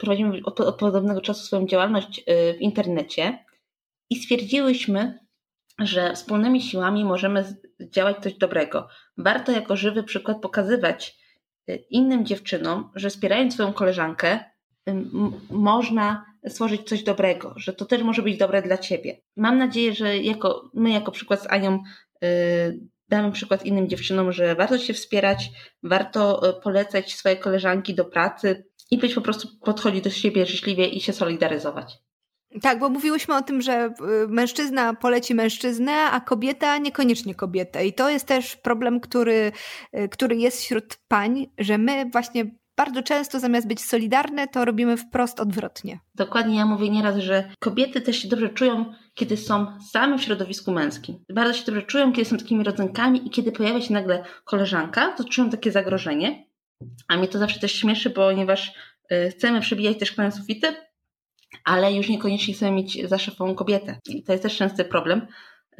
prowadzimy 0.00 0.40
od, 0.44 0.60
od 0.60 0.78
podobnego 0.78 1.20
czasu 1.20 1.44
swoją 1.44 1.66
działalność 1.66 2.24
w 2.26 2.60
internecie 2.60 3.44
i 4.10 4.16
stwierdziłyśmy, 4.16 5.18
że 5.78 6.14
wspólnymi 6.14 6.62
siłami 6.62 7.04
możemy 7.04 7.54
działać 7.80 8.16
coś 8.16 8.34
dobrego. 8.34 8.88
Warto 9.18 9.52
jako 9.52 9.76
żywy 9.76 10.02
przykład 10.02 10.40
pokazywać 10.40 11.18
innym 11.90 12.26
dziewczynom, 12.26 12.90
że 12.94 13.10
wspierając 13.10 13.54
swoją 13.54 13.72
koleżankę, 13.72 14.44
można 15.50 16.24
stworzyć 16.48 16.88
coś 16.88 17.02
dobrego, 17.02 17.54
że 17.56 17.72
to 17.72 17.84
też 17.84 18.02
może 18.02 18.22
być 18.22 18.36
dobre 18.38 18.62
dla 18.62 18.78
ciebie. 18.78 19.20
Mam 19.36 19.58
nadzieję, 19.58 19.94
że 19.94 20.18
jako, 20.18 20.70
my 20.74 20.90
jako 20.90 21.12
przykład 21.12 21.42
z 21.42 21.46
Anią 21.50 21.82
yy, 22.22 22.28
damy 23.08 23.32
przykład 23.32 23.66
innym 23.66 23.88
dziewczynom, 23.88 24.32
że 24.32 24.54
warto 24.54 24.78
się 24.78 24.94
wspierać, 24.94 25.50
warto 25.82 26.48
y, 26.48 26.62
polecać 26.62 27.14
swoje 27.14 27.36
koleżanki 27.36 27.94
do 27.94 28.04
pracy 28.04 28.64
i 28.90 28.98
być 28.98 29.14
po 29.14 29.20
prostu 29.20 29.48
podchodzić 29.60 30.04
do 30.04 30.10
siebie 30.10 30.46
życzliwie 30.46 30.88
i 30.88 31.00
się 31.00 31.12
solidaryzować. 31.12 31.98
Tak, 32.62 32.78
bo 32.78 32.88
mówiłyśmy 32.88 33.36
o 33.36 33.42
tym, 33.42 33.62
że 33.62 33.94
y, 34.24 34.28
mężczyzna 34.28 34.94
poleci 34.94 35.34
mężczyznę, 35.34 35.92
a 35.92 36.20
kobieta 36.20 36.78
niekoniecznie 36.78 37.34
kobietę. 37.34 37.86
I 37.86 37.92
to 37.92 38.10
jest 38.10 38.26
też 38.26 38.56
problem, 38.56 39.00
który, 39.00 39.52
y, 39.98 40.08
który 40.08 40.36
jest 40.36 40.60
wśród 40.60 40.96
pań, 41.08 41.46
że 41.58 41.78
my 41.78 42.10
właśnie 42.12 42.44
bardzo 42.76 43.02
często 43.02 43.40
zamiast 43.40 43.68
być 43.68 43.84
solidarne, 43.84 44.48
to 44.48 44.64
robimy 44.64 44.96
wprost 44.96 45.40
odwrotnie. 45.40 45.98
Dokładnie, 46.14 46.56
ja 46.56 46.66
mówię 46.66 46.90
nieraz, 46.90 47.16
że 47.16 47.50
kobiety 47.58 48.00
też 48.00 48.16
się 48.16 48.28
dobrze 48.28 48.48
czują, 48.48 48.94
kiedy 49.14 49.36
są 49.36 49.66
same 49.92 50.18
w 50.18 50.22
środowisku 50.22 50.72
męskim. 50.72 51.24
Bardzo 51.34 51.52
się 51.52 51.64
dobrze 51.66 51.82
czują, 51.82 52.12
kiedy 52.12 52.24
są 52.24 52.36
takimi 52.36 52.64
rodzynkami 52.64 53.26
i 53.26 53.30
kiedy 53.30 53.52
pojawia 53.52 53.80
się 53.80 53.94
nagle 53.94 54.24
koleżanka, 54.44 55.12
to 55.12 55.24
czują 55.24 55.50
takie 55.50 55.72
zagrożenie. 55.72 56.46
A 57.08 57.16
mnie 57.16 57.28
to 57.28 57.38
zawsze 57.38 57.60
też 57.60 57.72
śmieszy, 57.72 58.10
ponieważ 58.10 58.72
y, 59.12 59.30
chcemy 59.30 59.60
przebijać 59.60 59.98
też 59.98 60.12
kolejne 60.12 60.36
sufity, 60.36 60.74
ale 61.64 61.92
już 61.92 62.08
niekoniecznie 62.08 62.54
chcemy 62.54 62.72
mieć 62.72 63.08
za 63.08 63.18
szefą 63.18 63.54
kobietę. 63.54 63.98
I 64.06 64.24
to 64.24 64.32
jest 64.32 64.42
też 64.42 64.56
częsty 64.56 64.84
problem. 64.84 65.26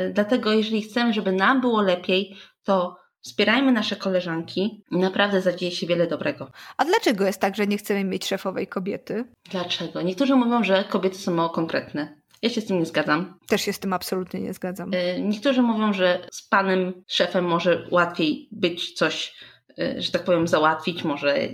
Y, 0.00 0.12
dlatego 0.14 0.52
jeżeli 0.52 0.82
chcemy, 0.82 1.12
żeby 1.12 1.32
nam 1.32 1.60
było 1.60 1.82
lepiej, 1.82 2.36
to 2.64 3.03
Wspierajmy 3.24 3.72
nasze 3.72 3.96
koleżanki 3.96 4.82
i 4.90 4.96
naprawdę 4.96 5.40
zadzieje 5.40 5.72
się 5.72 5.86
wiele 5.86 6.06
dobrego. 6.06 6.50
A 6.76 6.84
dlaczego 6.84 7.26
jest 7.26 7.40
tak, 7.40 7.56
że 7.56 7.66
nie 7.66 7.78
chcemy 7.78 8.04
mieć 8.04 8.26
szefowej 8.26 8.66
kobiety? 8.66 9.24
Dlaczego? 9.50 10.02
Niektórzy 10.02 10.36
mówią, 10.36 10.64
że 10.64 10.84
kobiety 10.88 11.18
są 11.18 11.34
mało 11.34 11.50
konkretne. 11.50 12.16
Ja 12.42 12.50
się 12.50 12.60
z 12.60 12.66
tym 12.66 12.78
nie 12.78 12.86
zgadzam. 12.86 13.38
Też 13.46 13.62
się 13.62 13.72
z 13.72 13.78
tym 13.78 13.92
absolutnie 13.92 14.40
nie 14.40 14.54
zgadzam. 14.54 14.94
Y, 14.94 15.20
niektórzy 15.20 15.62
mówią, 15.62 15.92
że 15.92 16.26
z 16.32 16.48
panem 16.48 17.04
szefem 17.08 17.44
może 17.44 17.88
łatwiej 17.90 18.48
być 18.52 18.92
coś, 18.92 19.34
y, 19.78 20.02
że 20.02 20.12
tak 20.12 20.24
powiem, 20.24 20.48
załatwić, 20.48 21.04
może. 21.04 21.48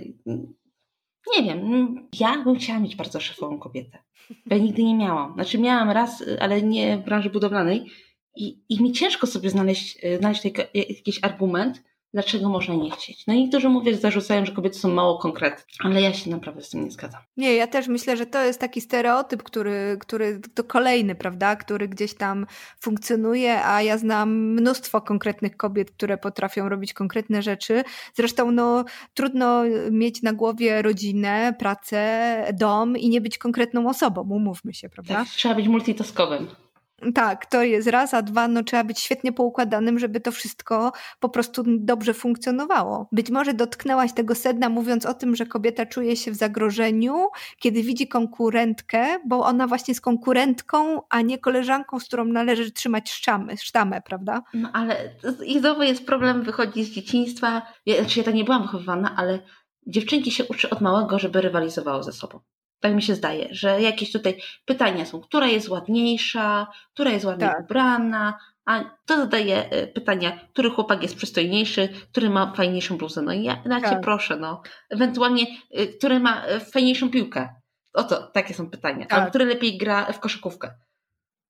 Nie 1.37 1.43
wiem. 1.43 1.95
Ja 2.19 2.43
bym 2.43 2.55
chciała 2.55 2.79
mieć 2.79 2.95
bardzo 2.95 3.19
szefową 3.19 3.59
kobietę. 3.59 3.97
Ja 4.45 4.57
nigdy 4.57 4.83
nie 4.83 4.95
miałam. 4.95 5.33
Znaczy 5.33 5.57
miałam 5.57 5.89
raz, 5.89 6.23
ale 6.39 6.61
nie 6.61 6.97
w 6.97 7.01
branży 7.01 7.29
budowlanej 7.29 7.91
i, 8.35 8.59
I 8.69 8.83
mi 8.83 8.91
ciężko 8.91 9.27
sobie 9.27 9.49
znaleźć, 9.49 9.97
e, 10.03 10.17
znaleźć 10.17 10.41
taki, 10.41 10.61
jakiś 10.73 11.19
argument, 11.23 11.83
dlaczego 12.13 12.49
można 12.49 12.75
nie 12.75 12.91
chcieć. 12.91 13.27
No 13.27 13.33
i 13.33 13.41
niektórzy 13.41 13.69
mówią, 13.69 13.97
zarzucają, 13.97 14.45
że 14.45 14.51
kobiety 14.51 14.79
są 14.79 14.89
mało 14.89 15.17
konkretne, 15.17 15.63
ale 15.79 16.01
ja 16.01 16.13
się 16.13 16.29
naprawdę 16.29 16.61
z 16.61 16.69
tym 16.69 16.85
nie 16.85 16.91
zgadzam. 16.91 17.21
Nie, 17.37 17.55
ja 17.55 17.67
też 17.67 17.87
myślę, 17.87 18.17
że 18.17 18.25
to 18.25 18.43
jest 18.43 18.59
taki 18.59 18.81
stereotyp, 18.81 19.43
który, 19.43 19.97
który 19.99 20.39
to 20.53 20.63
kolejny, 20.63 21.15
prawda, 21.15 21.55
który 21.55 21.87
gdzieś 21.87 22.13
tam 22.13 22.45
funkcjonuje, 22.79 23.65
a 23.65 23.81
ja 23.81 23.97
znam 23.97 24.53
mnóstwo 24.53 25.01
konkretnych 25.01 25.57
kobiet, 25.57 25.91
które 25.91 26.17
potrafią 26.17 26.69
robić 26.69 26.93
konkretne 26.93 27.41
rzeczy. 27.41 27.83
Zresztą 28.13 28.51
no, 28.51 28.85
trudno 29.13 29.63
mieć 29.91 30.21
na 30.21 30.33
głowie 30.33 30.81
rodzinę, 30.81 31.55
pracę, 31.59 32.53
dom 32.53 32.97
i 32.97 33.09
nie 33.09 33.21
być 33.21 33.37
konkretną 33.37 33.89
osobą, 33.89 34.21
umówmy 34.21 34.73
się, 34.73 34.89
prawda? 34.89 35.15
Tak, 35.15 35.27
trzeba 35.27 35.55
być 35.55 35.67
multitaskowym. 35.67 36.47
Tak, 37.15 37.45
to 37.45 37.63
jest 37.63 37.87
raz, 37.87 38.13
a 38.13 38.21
dwa, 38.21 38.47
no 38.47 38.63
trzeba 38.63 38.83
być 38.83 38.99
świetnie 38.99 39.31
poukładanym, 39.31 39.99
żeby 39.99 40.19
to 40.19 40.31
wszystko 40.31 40.91
po 41.19 41.29
prostu 41.29 41.63
dobrze 41.67 42.13
funkcjonowało. 42.13 43.07
Być 43.11 43.29
może 43.29 43.53
dotknęłaś 43.53 44.13
tego 44.13 44.35
sedna, 44.35 44.69
mówiąc 44.69 45.05
o 45.05 45.13
tym, 45.13 45.35
że 45.35 45.45
kobieta 45.45 45.85
czuje 45.85 46.15
się 46.15 46.31
w 46.31 46.35
zagrożeniu, 46.35 47.27
kiedy 47.59 47.83
widzi 47.83 48.07
konkurentkę, 48.07 49.19
bo 49.25 49.45
ona 49.45 49.67
właśnie 49.67 49.91
jest 49.91 50.01
konkurentką, 50.01 51.01
a 51.09 51.21
nie 51.21 51.37
koleżanką, 51.37 51.99
z 51.99 52.05
którą 52.05 52.25
należy 52.25 52.71
trzymać 52.71 53.11
sztamę, 53.11 53.57
sztamę 53.57 54.01
prawda? 54.01 54.41
No 54.53 54.69
ale 54.73 55.09
i 55.45 55.59
znowu 55.59 55.83
jest 55.83 56.05
problem, 56.05 56.43
wychodzi 56.43 56.83
z 56.83 56.89
dzieciństwa. 56.89 57.61
Ja, 57.85 57.95
znaczy 57.95 58.19
ja 58.19 58.25
tak 58.25 58.35
nie 58.35 58.43
byłam 58.43 58.61
wychowywana, 58.61 59.15
ale 59.17 59.39
dziewczynki 59.87 60.31
się 60.31 60.45
uczy 60.45 60.69
od 60.69 60.81
małego, 60.81 61.19
żeby 61.19 61.41
rywalizowały 61.41 62.03
ze 62.03 62.11
sobą. 62.11 62.39
Tak 62.81 62.93
mi 62.93 63.01
się 63.01 63.15
zdaje, 63.15 63.47
że 63.51 63.81
jakieś 63.81 64.11
tutaj 64.11 64.41
pytania 64.65 65.05
są, 65.05 65.21
która 65.21 65.47
jest 65.47 65.69
ładniejsza, 65.69 66.67
która 66.93 67.11
jest 67.11 67.25
ładniej 67.25 67.49
tak. 67.49 67.59
ubrana, 67.59 68.39
a 68.65 68.83
to 69.05 69.17
zadaje 69.17 69.69
e, 69.69 69.87
pytania, 69.87 70.39
który 70.53 70.69
chłopak 70.69 71.01
jest 71.01 71.15
przystojniejszy, 71.15 71.89
który 72.11 72.29
ma 72.29 72.53
fajniejszą 72.53 72.97
bluzę. 72.97 73.21
No 73.21 73.33
i 73.33 73.43
ja, 73.43 73.63
ja 73.65 73.79
tak. 73.81 73.89
cię 73.89 73.99
proszę, 74.03 74.37
no. 74.37 74.61
Ewentualnie, 74.89 75.45
e, 75.71 75.87
który 75.87 76.19
ma 76.19 76.45
e, 76.45 76.59
fajniejszą 76.59 77.09
piłkę. 77.09 77.49
Oto, 77.93 78.27
takie 78.27 78.53
są 78.53 78.69
pytania. 78.69 79.05
Tak. 79.05 79.19
Albo 79.19 79.29
który 79.29 79.45
lepiej 79.45 79.77
gra 79.77 80.05
w 80.13 80.19
koszykówkę. 80.19 80.73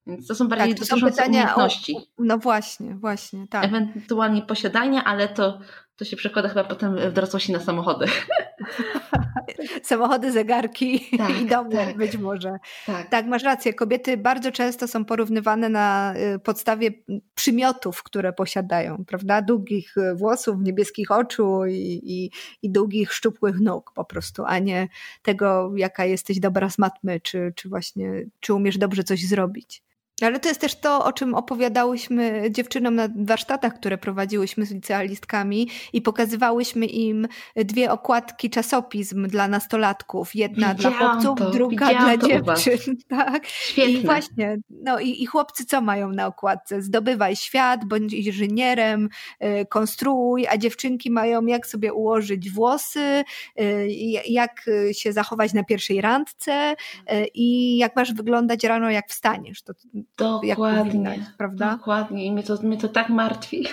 Więc 0.08 0.28
to 0.28 0.36
są 0.36 0.48
bardziej 0.48 0.76
tak, 0.76 0.80
to 0.80 0.86
są 0.86 1.06
pytania 1.06 1.28
umiejętności. 1.30 1.96
O, 1.96 2.02
no 2.20 2.38
właśnie, 2.38 2.96
właśnie, 2.96 3.48
tak. 3.48 3.65
Ewentualnie 3.65 4.41
posiadania, 4.41 5.04
ale 5.04 5.28
to, 5.28 5.60
to 6.02 6.06
się 6.06 6.16
przekłada 6.16 6.50
chyba 6.50 6.64
potem 6.64 6.96
w 7.10 7.14
dorosłości 7.14 7.52
na 7.52 7.60
samochody. 7.60 8.06
Samochody, 9.84 10.32
zegarki 10.32 11.08
tak, 11.18 11.42
i 11.42 11.46
domy 11.46 11.76
tak, 11.76 11.98
być 11.98 12.18
może. 12.18 12.58
Tak. 12.86 13.10
tak, 13.10 13.26
masz 13.26 13.44
rację. 13.44 13.74
Kobiety 13.74 14.18
bardzo 14.18 14.52
często 14.52 14.88
są 14.88 15.06
porównywane 15.06 15.70
na 15.70 16.14
y, 16.36 16.40
podstawie 16.40 16.92
przymiotów, 17.36 18.04
które 18.04 18.34
posiadają, 18.34 19.06
prawda? 19.08 19.42
Długich 19.42 19.98
y, 19.98 20.16
włosów, 20.16 20.56
niebieskich 20.62 21.12
oczu 21.12 21.66
i, 21.66 22.02
i, 22.04 22.32
i 22.62 22.72
długich, 22.72 23.14
szczupłych 23.14 23.60
nóg 23.60 23.92
po 23.96 24.06
prostu, 24.06 24.44
a 24.46 24.60
nie 24.60 24.88
tego, 25.22 25.72
jaka 25.76 26.06
jesteś 26.06 26.40
dobra 26.40 26.70
z 26.70 26.78
matmy, 26.78 27.20
czy, 27.20 27.54
czy 27.56 27.70
właśnie, 27.70 28.12
czy 28.40 28.54
umiesz 28.54 28.78
dobrze 28.78 29.04
coś 29.04 29.28
zrobić. 29.28 29.84
Ale 30.23 30.39
to 30.39 30.49
jest 30.49 30.62
też 30.62 30.75
to, 30.75 31.05
o 31.05 31.13
czym 31.13 31.34
opowiadałyśmy 31.34 32.51
dziewczynom 32.51 32.95
na 32.95 33.07
warsztatach, 33.15 33.73
które 33.73 33.97
prowadziłyśmy 33.97 34.65
z 34.65 34.71
licealistkami 34.71 35.69
i 35.93 36.01
pokazywałyśmy 36.01 36.86
im 36.86 37.27
dwie 37.55 37.91
okładki 37.91 38.49
czasopism 38.49 39.27
dla 39.27 39.47
nastolatków. 39.47 40.36
Jedna 40.36 40.75
widziałam 40.75 40.97
dla 40.99 41.10
chłopców, 41.10 41.39
to, 41.39 41.51
druga 41.51 41.89
dla 41.89 42.17
dziewczyn. 42.17 42.95
Tak? 43.10 43.47
Świetne. 43.47 43.91
I 43.93 44.05
właśnie, 44.05 44.57
no 44.69 44.99
i, 44.99 45.23
i 45.23 45.25
chłopcy 45.25 45.65
co 45.65 45.81
mają 45.81 46.10
na 46.10 46.27
okładce? 46.27 46.81
Zdobywaj 46.81 47.36
świat, 47.36 47.86
bądź 47.86 48.13
inżynierem, 48.13 49.10
y, 49.43 49.65
konstruuj, 49.65 50.47
a 50.47 50.57
dziewczynki 50.57 51.12
mają 51.12 51.45
jak 51.45 51.67
sobie 51.67 51.93
ułożyć 51.93 52.51
włosy, 52.51 53.23
y, 53.60 53.88
jak 54.27 54.65
się 54.91 55.13
zachować 55.13 55.53
na 55.53 55.63
pierwszej 55.63 56.01
randce 56.01 56.71
y, 56.73 57.27
i 57.34 57.77
jak 57.77 57.95
masz 57.95 58.13
wyglądać 58.13 58.63
rano, 58.63 58.89
jak 58.89 59.10
wstaniesz. 59.10 59.62
To, 59.62 59.73
Dokładnie, 60.17 61.34
prawda? 61.38 61.76
Dokładnie. 61.78 62.26
I 62.26 62.32
mnie 62.32 62.43
to, 62.43 62.56
mnie 62.63 62.78
to 62.78 62.88
tak 62.88 63.10
martwi. 63.10 63.65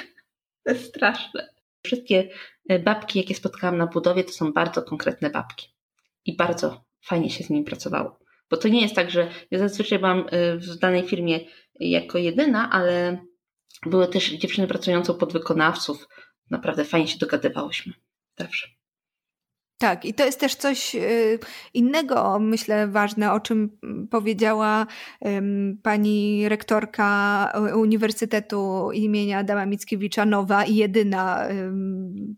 To 0.64 0.72
jest 0.72 0.88
straszne. 0.88 1.48
Wszystkie 1.82 2.28
e, 2.68 2.78
babki, 2.78 3.18
jakie 3.18 3.34
spotkałam 3.34 3.78
na 3.78 3.86
budowie, 3.86 4.24
to 4.24 4.32
są 4.32 4.52
bardzo 4.52 4.82
konkretne 4.82 5.30
babki. 5.30 5.74
I 6.24 6.36
bardzo 6.36 6.84
fajnie 7.04 7.30
się 7.30 7.44
z 7.44 7.50
nimi 7.50 7.64
pracowało. 7.64 8.18
Bo 8.50 8.56
to 8.56 8.68
nie 8.68 8.82
jest 8.82 8.94
tak, 8.94 9.10
że 9.10 9.30
ja 9.50 9.58
zazwyczaj 9.58 9.98
byłam 9.98 10.26
e, 10.30 10.56
w 10.56 10.78
danej 10.78 11.02
firmie 11.02 11.40
jako 11.80 12.18
jedyna, 12.18 12.70
ale 12.70 13.18
były 13.86 14.08
też 14.08 14.30
dziewczyny 14.30 14.66
pracujące 14.66 15.14
pod 15.14 15.32
wykonawców. 15.32 16.08
Naprawdę 16.50 16.84
fajnie 16.84 17.08
się 17.08 17.18
dogadywałyśmy. 17.18 17.92
Zawsze. 18.38 18.77
Tak, 19.78 20.04
i 20.04 20.14
to 20.14 20.24
jest 20.24 20.40
też 20.40 20.54
coś 20.54 20.94
y, 20.94 21.38
innego, 21.74 22.38
myślę, 22.40 22.88
ważne, 22.88 23.32
o 23.32 23.40
czym 23.40 23.78
powiedziała 24.10 24.86
pani 25.82 26.48
rektorka 26.48 27.52
Uniwersytetu 27.76 28.90
imienia 28.92 29.38
Adama 29.38 29.66
Mickiewicza, 29.66 30.24
nowa 30.24 30.64
i 30.64 30.74
jedyna, 30.74 31.48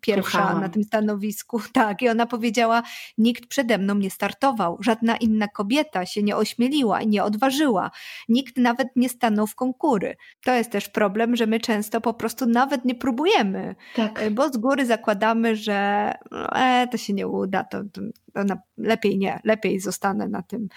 pierwsza 0.00 0.61
na 0.61 0.68
tym 0.68 0.85
stanowisku. 0.85 1.61
Tak, 1.72 2.03
i 2.03 2.09
ona 2.09 2.26
powiedziała: 2.26 2.83
Nikt 3.18 3.46
przede 3.46 3.79
mną 3.79 3.94
nie 3.94 4.11
startował, 4.11 4.79
żadna 4.81 5.16
inna 5.16 5.48
kobieta 5.48 6.07
się 6.07 6.22
nie 6.22 6.37
ośmieliła 6.37 7.00
i 7.00 7.07
nie 7.07 7.24
odważyła, 7.24 7.90
nikt 8.29 8.57
nawet 8.57 8.88
nie 8.96 9.09
stanął 9.09 9.46
w 9.46 9.55
konkury. 9.55 10.16
To 10.44 10.55
jest 10.55 10.70
też 10.70 10.88
problem, 10.88 11.37
że 11.37 11.46
my 11.46 11.61
często 11.61 12.00
po 12.00 12.14
prostu 12.14 12.46
nawet 12.46 12.85
nie 12.85 12.94
próbujemy, 12.94 13.74
tak. 13.96 14.31
bo 14.31 14.48
z 14.48 14.57
góry 14.57 14.87
zakładamy, 14.87 15.57
że 15.57 16.12
no, 16.31 16.57
e, 16.57 16.88
to 16.88 16.96
się 16.96 17.12
nie 17.12 17.29
uda, 17.30 17.64
to, 17.64 17.82
to, 17.92 18.00
na, 18.44 18.58
lepiej 18.78 19.18
nie, 19.18 19.40
lepiej 19.44 19.80
zostanę 19.80 20.28
na 20.28 20.42
tym 20.42 20.68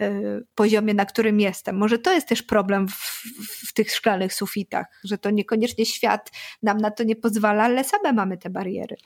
y, 0.00 0.44
poziomie, 0.54 0.94
na 0.94 1.06
którym 1.06 1.40
jestem. 1.40 1.76
Może 1.76 1.98
to 1.98 2.12
jest 2.12 2.28
też 2.28 2.42
problem 2.42 2.88
w, 2.88 2.92
w, 2.92 3.68
w 3.68 3.72
tych 3.72 3.90
szklanych 3.90 4.34
sufitach, 4.34 4.86
że 5.04 5.18
to 5.18 5.30
niekoniecznie 5.30 5.86
świat 5.86 6.30
nam 6.62 6.78
na 6.78 6.90
to 6.90 7.04
nie 7.04 7.16
pozwala, 7.16 7.64
ale 7.64 7.84
same 7.84 8.12
mamy 8.12 8.38
te 8.38 8.50
bariery. 8.50 8.96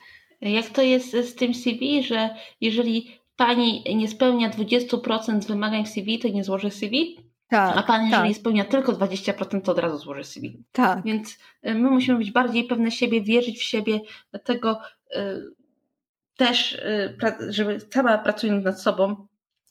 Jak 0.41 0.69
to 0.69 0.81
jest 0.81 1.11
z 1.11 1.35
tym 1.35 1.53
CV, 1.53 2.03
że 2.03 2.29
jeżeli 2.61 3.19
pani 3.35 3.83
nie 3.95 4.07
spełnia 4.07 4.49
20% 4.49 5.47
wymagań 5.47 5.85
w 5.85 5.89
CV, 5.89 6.19
to 6.19 6.27
nie 6.27 6.43
złoży 6.43 6.71
CV? 6.71 7.17
Tak, 7.49 7.77
a 7.77 7.83
pan, 7.83 8.05
jeżeli 8.05 8.29
tak. 8.29 8.37
spełnia 8.37 8.65
tylko 8.65 8.93
20%, 8.93 9.61
to 9.61 9.71
od 9.71 9.79
razu 9.79 9.97
złoży 9.97 10.23
CV. 10.23 10.63
Tak. 10.71 11.03
Więc 11.03 11.37
y, 11.67 11.75
my 11.75 11.91
musimy 11.91 12.17
być 12.17 12.31
bardziej 12.31 12.63
pewne 12.63 12.91
siebie, 12.91 13.21
wierzyć 13.21 13.59
w 13.59 13.63
siebie, 13.63 13.99
dlatego 14.31 14.79
też, 16.37 16.73
y, 16.73 17.17
żeby 17.49 17.79
sama 17.93 18.17
pracując 18.17 18.65
nad 18.65 18.81
sobą, 18.81 19.27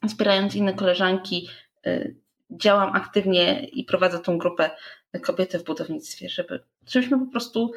wspierając 0.09 0.55
inne 0.55 0.75
koleżanki, 0.75 1.49
y, 1.87 2.17
działam 2.51 2.97
aktywnie 2.97 3.65
i 3.65 3.85
prowadzę 3.85 4.19
tą 4.19 4.39
grupę 4.39 4.71
kobiety 5.23 5.59
w 5.59 5.65
budownictwie, 5.65 6.29
żeby, 6.29 6.61
żebyśmy 6.87 7.19
po 7.19 7.27
prostu 7.27 7.73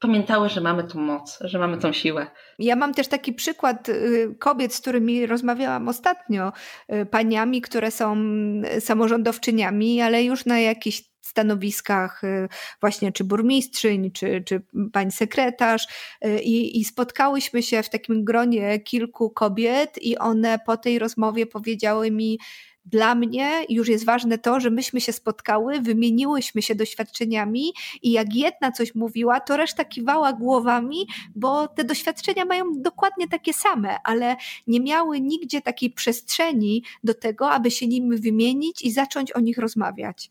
pamiętały, 0.00 0.48
że 0.48 0.60
mamy 0.60 0.84
tą 0.84 1.00
moc, 1.00 1.38
że 1.40 1.58
mamy 1.58 1.78
tą 1.78 1.92
siłę. 1.92 2.26
Ja 2.58 2.76
mam 2.76 2.94
też 2.94 3.08
taki 3.08 3.32
przykład 3.32 3.88
y, 3.88 4.34
kobiet, 4.38 4.74
z 4.74 4.80
którymi 4.80 5.26
rozmawiałam 5.26 5.88
ostatnio, 5.88 6.52
paniami, 7.10 7.60
które 7.60 7.90
są 7.90 8.16
samorządowczyniami, 8.80 10.02
ale 10.02 10.24
już 10.24 10.46
na 10.46 10.60
jakiś 10.60 11.07
stanowiskach 11.28 12.24
y, 12.24 12.48
właśnie 12.80 13.12
czy 13.12 13.24
burmistrzyń, 13.24 14.10
czy, 14.10 14.42
czy 14.46 14.62
pań 14.92 15.10
sekretarz 15.10 15.86
y, 16.24 16.40
i, 16.40 16.80
i 16.80 16.84
spotkałyśmy 16.84 17.62
się 17.62 17.82
w 17.82 17.90
takim 17.90 18.24
gronie 18.24 18.80
kilku 18.80 19.30
kobiet 19.30 19.98
i 20.02 20.18
one 20.18 20.58
po 20.66 20.76
tej 20.76 20.98
rozmowie 20.98 21.46
powiedziały 21.46 22.10
mi, 22.10 22.38
dla 22.90 23.14
mnie 23.14 23.64
już 23.68 23.88
jest 23.88 24.04
ważne 24.04 24.38
to, 24.38 24.60
że 24.60 24.70
myśmy 24.70 25.00
się 25.00 25.12
spotkały, 25.12 25.80
wymieniłyśmy 25.80 26.62
się 26.62 26.74
doświadczeniami 26.74 27.72
i 28.02 28.12
jak 28.12 28.34
jedna 28.34 28.72
coś 28.72 28.94
mówiła, 28.94 29.40
to 29.40 29.56
reszta 29.56 29.84
kiwała 29.84 30.32
głowami, 30.32 31.06
bo 31.34 31.68
te 31.68 31.84
doświadczenia 31.84 32.44
mają 32.44 32.64
dokładnie 32.82 33.28
takie 33.28 33.52
same, 33.52 33.96
ale 34.04 34.36
nie 34.66 34.80
miały 34.80 35.20
nigdzie 35.20 35.60
takiej 35.60 35.90
przestrzeni 35.90 36.82
do 37.04 37.14
tego, 37.14 37.50
aby 37.50 37.70
się 37.70 37.86
nimi 37.86 38.16
wymienić 38.16 38.82
i 38.82 38.92
zacząć 38.92 39.32
o 39.32 39.40
nich 39.40 39.58
rozmawiać. 39.58 40.30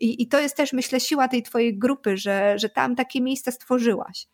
I, 0.00 0.22
I 0.22 0.28
to 0.28 0.40
jest 0.40 0.56
też, 0.56 0.72
myślę, 0.72 1.00
siła 1.00 1.28
tej 1.28 1.42
twojej 1.42 1.78
grupy, 1.78 2.16
że, 2.16 2.58
że 2.58 2.68
tam 2.68 2.96
takie 2.96 3.20
miejsce 3.20 3.52
stworzyłaś. 3.52 4.26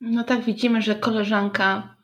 No 0.00 0.24
tak, 0.24 0.44
widzimy, 0.44 0.82
że 0.82 0.94
koleżanka 0.94 1.96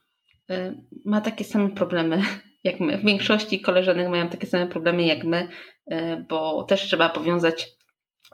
y, 0.50 0.74
ma 1.04 1.20
takie 1.20 1.44
same 1.44 1.70
problemy 1.70 2.22
jak 2.64 2.80
my. 2.80 2.98
W 2.98 3.04
większości 3.04 3.60
koleżanek 3.60 4.08
mają 4.08 4.28
takie 4.28 4.46
same 4.46 4.66
problemy 4.66 5.02
jak 5.02 5.24
my, 5.24 5.48
y, 5.92 6.26
bo 6.28 6.64
też 6.64 6.82
trzeba 6.82 7.08
powiązać 7.08 7.68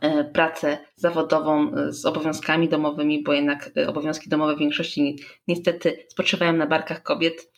y, 0.05 0.25
pracę 0.25 0.79
zawodową 0.97 1.73
z 1.89 2.07
obowiązkami 2.07 2.69
domowymi, 2.69 3.23
bo 3.23 3.33
jednak 3.33 3.71
obowiązki 3.87 4.29
domowe 4.29 4.57
w 4.57 4.59
większości 4.59 5.19
niestety 5.49 6.07
spoczywają 6.09 6.53
na 6.53 6.67
barkach 6.67 7.03
kobiet. 7.03 7.53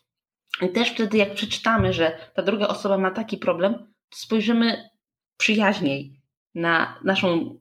I 0.63 0.69
też 0.69 0.91
wtedy, 0.91 1.17
jak 1.17 1.35
przeczytamy, 1.35 1.93
że 1.93 2.19
ta 2.35 2.43
druga 2.43 2.69
osoba 2.69 2.99
ma 2.99 3.11
taki 3.11 3.39
problem, 3.39 3.75
to 4.11 4.17
spojrzymy 4.17 4.91
przyjaźniej 5.37 6.18
na 6.59 6.99
naszą 7.05 7.59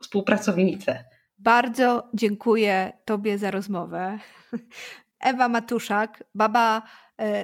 współpracownicę. 0.00 1.04
Bardzo 1.38 2.10
dziękuję 2.14 2.92
Tobie 3.04 3.38
za 3.38 3.50
rozmowę. 3.50 4.18
Ewa 5.20 5.48
Matuszak, 5.48 6.24
baba 6.34 6.82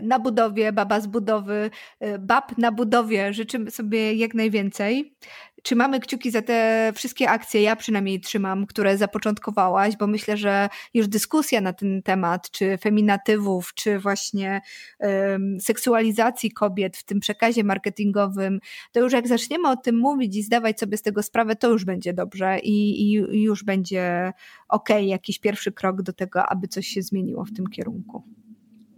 na 0.03 0.19
budowie, 0.19 0.73
baba 0.73 1.01
z 1.01 1.07
budowy, 1.07 1.71
e, 2.01 2.19
bab 2.19 2.59
na 2.59 2.73
budowie. 2.73 3.33
Życzymy 3.33 3.71
sobie 3.71 4.15
jak 4.15 4.35
najwięcej. 4.35 5.15
Trzymamy 5.63 6.01
kciuki 6.01 6.31
za 6.31 6.43
te 6.43 6.93
wszystkie 6.95 7.31
akcje, 7.31 7.63
ja 7.63 7.77
przynajmniej 7.77 8.21
trzymam, 8.21 8.67
które 8.67 8.97
zapoczątkowałaś, 8.97 9.97
bo 9.97 10.07
myślę, 10.07 10.37
że 10.37 10.69
już 10.95 11.09
dyskusja 11.09 11.61
na 11.61 11.73
ten 11.73 12.03
temat, 12.03 12.51
czy 12.51 12.79
feminatywów, 12.79 13.75
czy 13.75 13.99
właśnie 13.99 14.61
um, 14.99 15.61
seksualizacji 15.61 16.51
kobiet 16.51 16.97
w 16.97 17.05
tym 17.05 17.21
przekazie 17.21 17.65
marketingowym, 17.65 18.61
to 18.93 19.01
już 19.01 19.13
jak 19.13 19.29
zaczniemy 19.29 19.69
o 19.69 19.77
tym 19.77 19.99
mówić 19.99 20.37
i 20.37 20.43
zdawać 20.43 20.81
sobie 20.81 20.97
z 20.97 21.03
tego 21.03 21.23
sprawę, 21.23 21.57
to 21.57 21.71
już 21.71 21.85
będzie 21.85 22.13
dobrze 22.13 22.59
i, 22.59 23.03
i 23.03 23.43
już 23.43 23.65
będzie 23.65 24.33
ok, 24.69 24.89
jakiś 25.01 25.39
pierwszy 25.39 25.73
krok 25.73 26.03
do 26.03 26.13
tego, 26.13 26.47
aby 26.47 26.69
coś 26.69 26.87
się 26.87 27.03
zmieniło 27.03 27.45
w 27.45 27.53
tym 27.53 27.67
kierunku. 27.67 28.40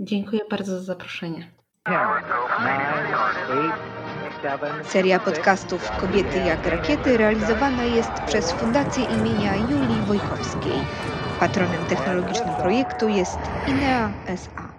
Dziękuję 0.05 0.41
bardzo 0.51 0.79
za 0.79 0.85
zaproszenie. 0.85 1.51
Seria 4.83 5.21
podcastów 5.21 5.91
Kobiety 5.91 6.39
jak 6.39 6.67
rakiety 6.67 7.17
realizowana 7.17 7.85
jest 7.85 8.11
przez 8.27 8.53
Fundację 8.53 9.05
imienia 9.05 9.57
Julii 9.57 10.03
Wojkowskiej. 10.07 10.73
Patronem 11.41 11.87
technologicznym 11.87 12.55
projektu 12.55 13.09
jest 13.09 13.39
INEA 13.69 14.13
SA. 14.27 14.72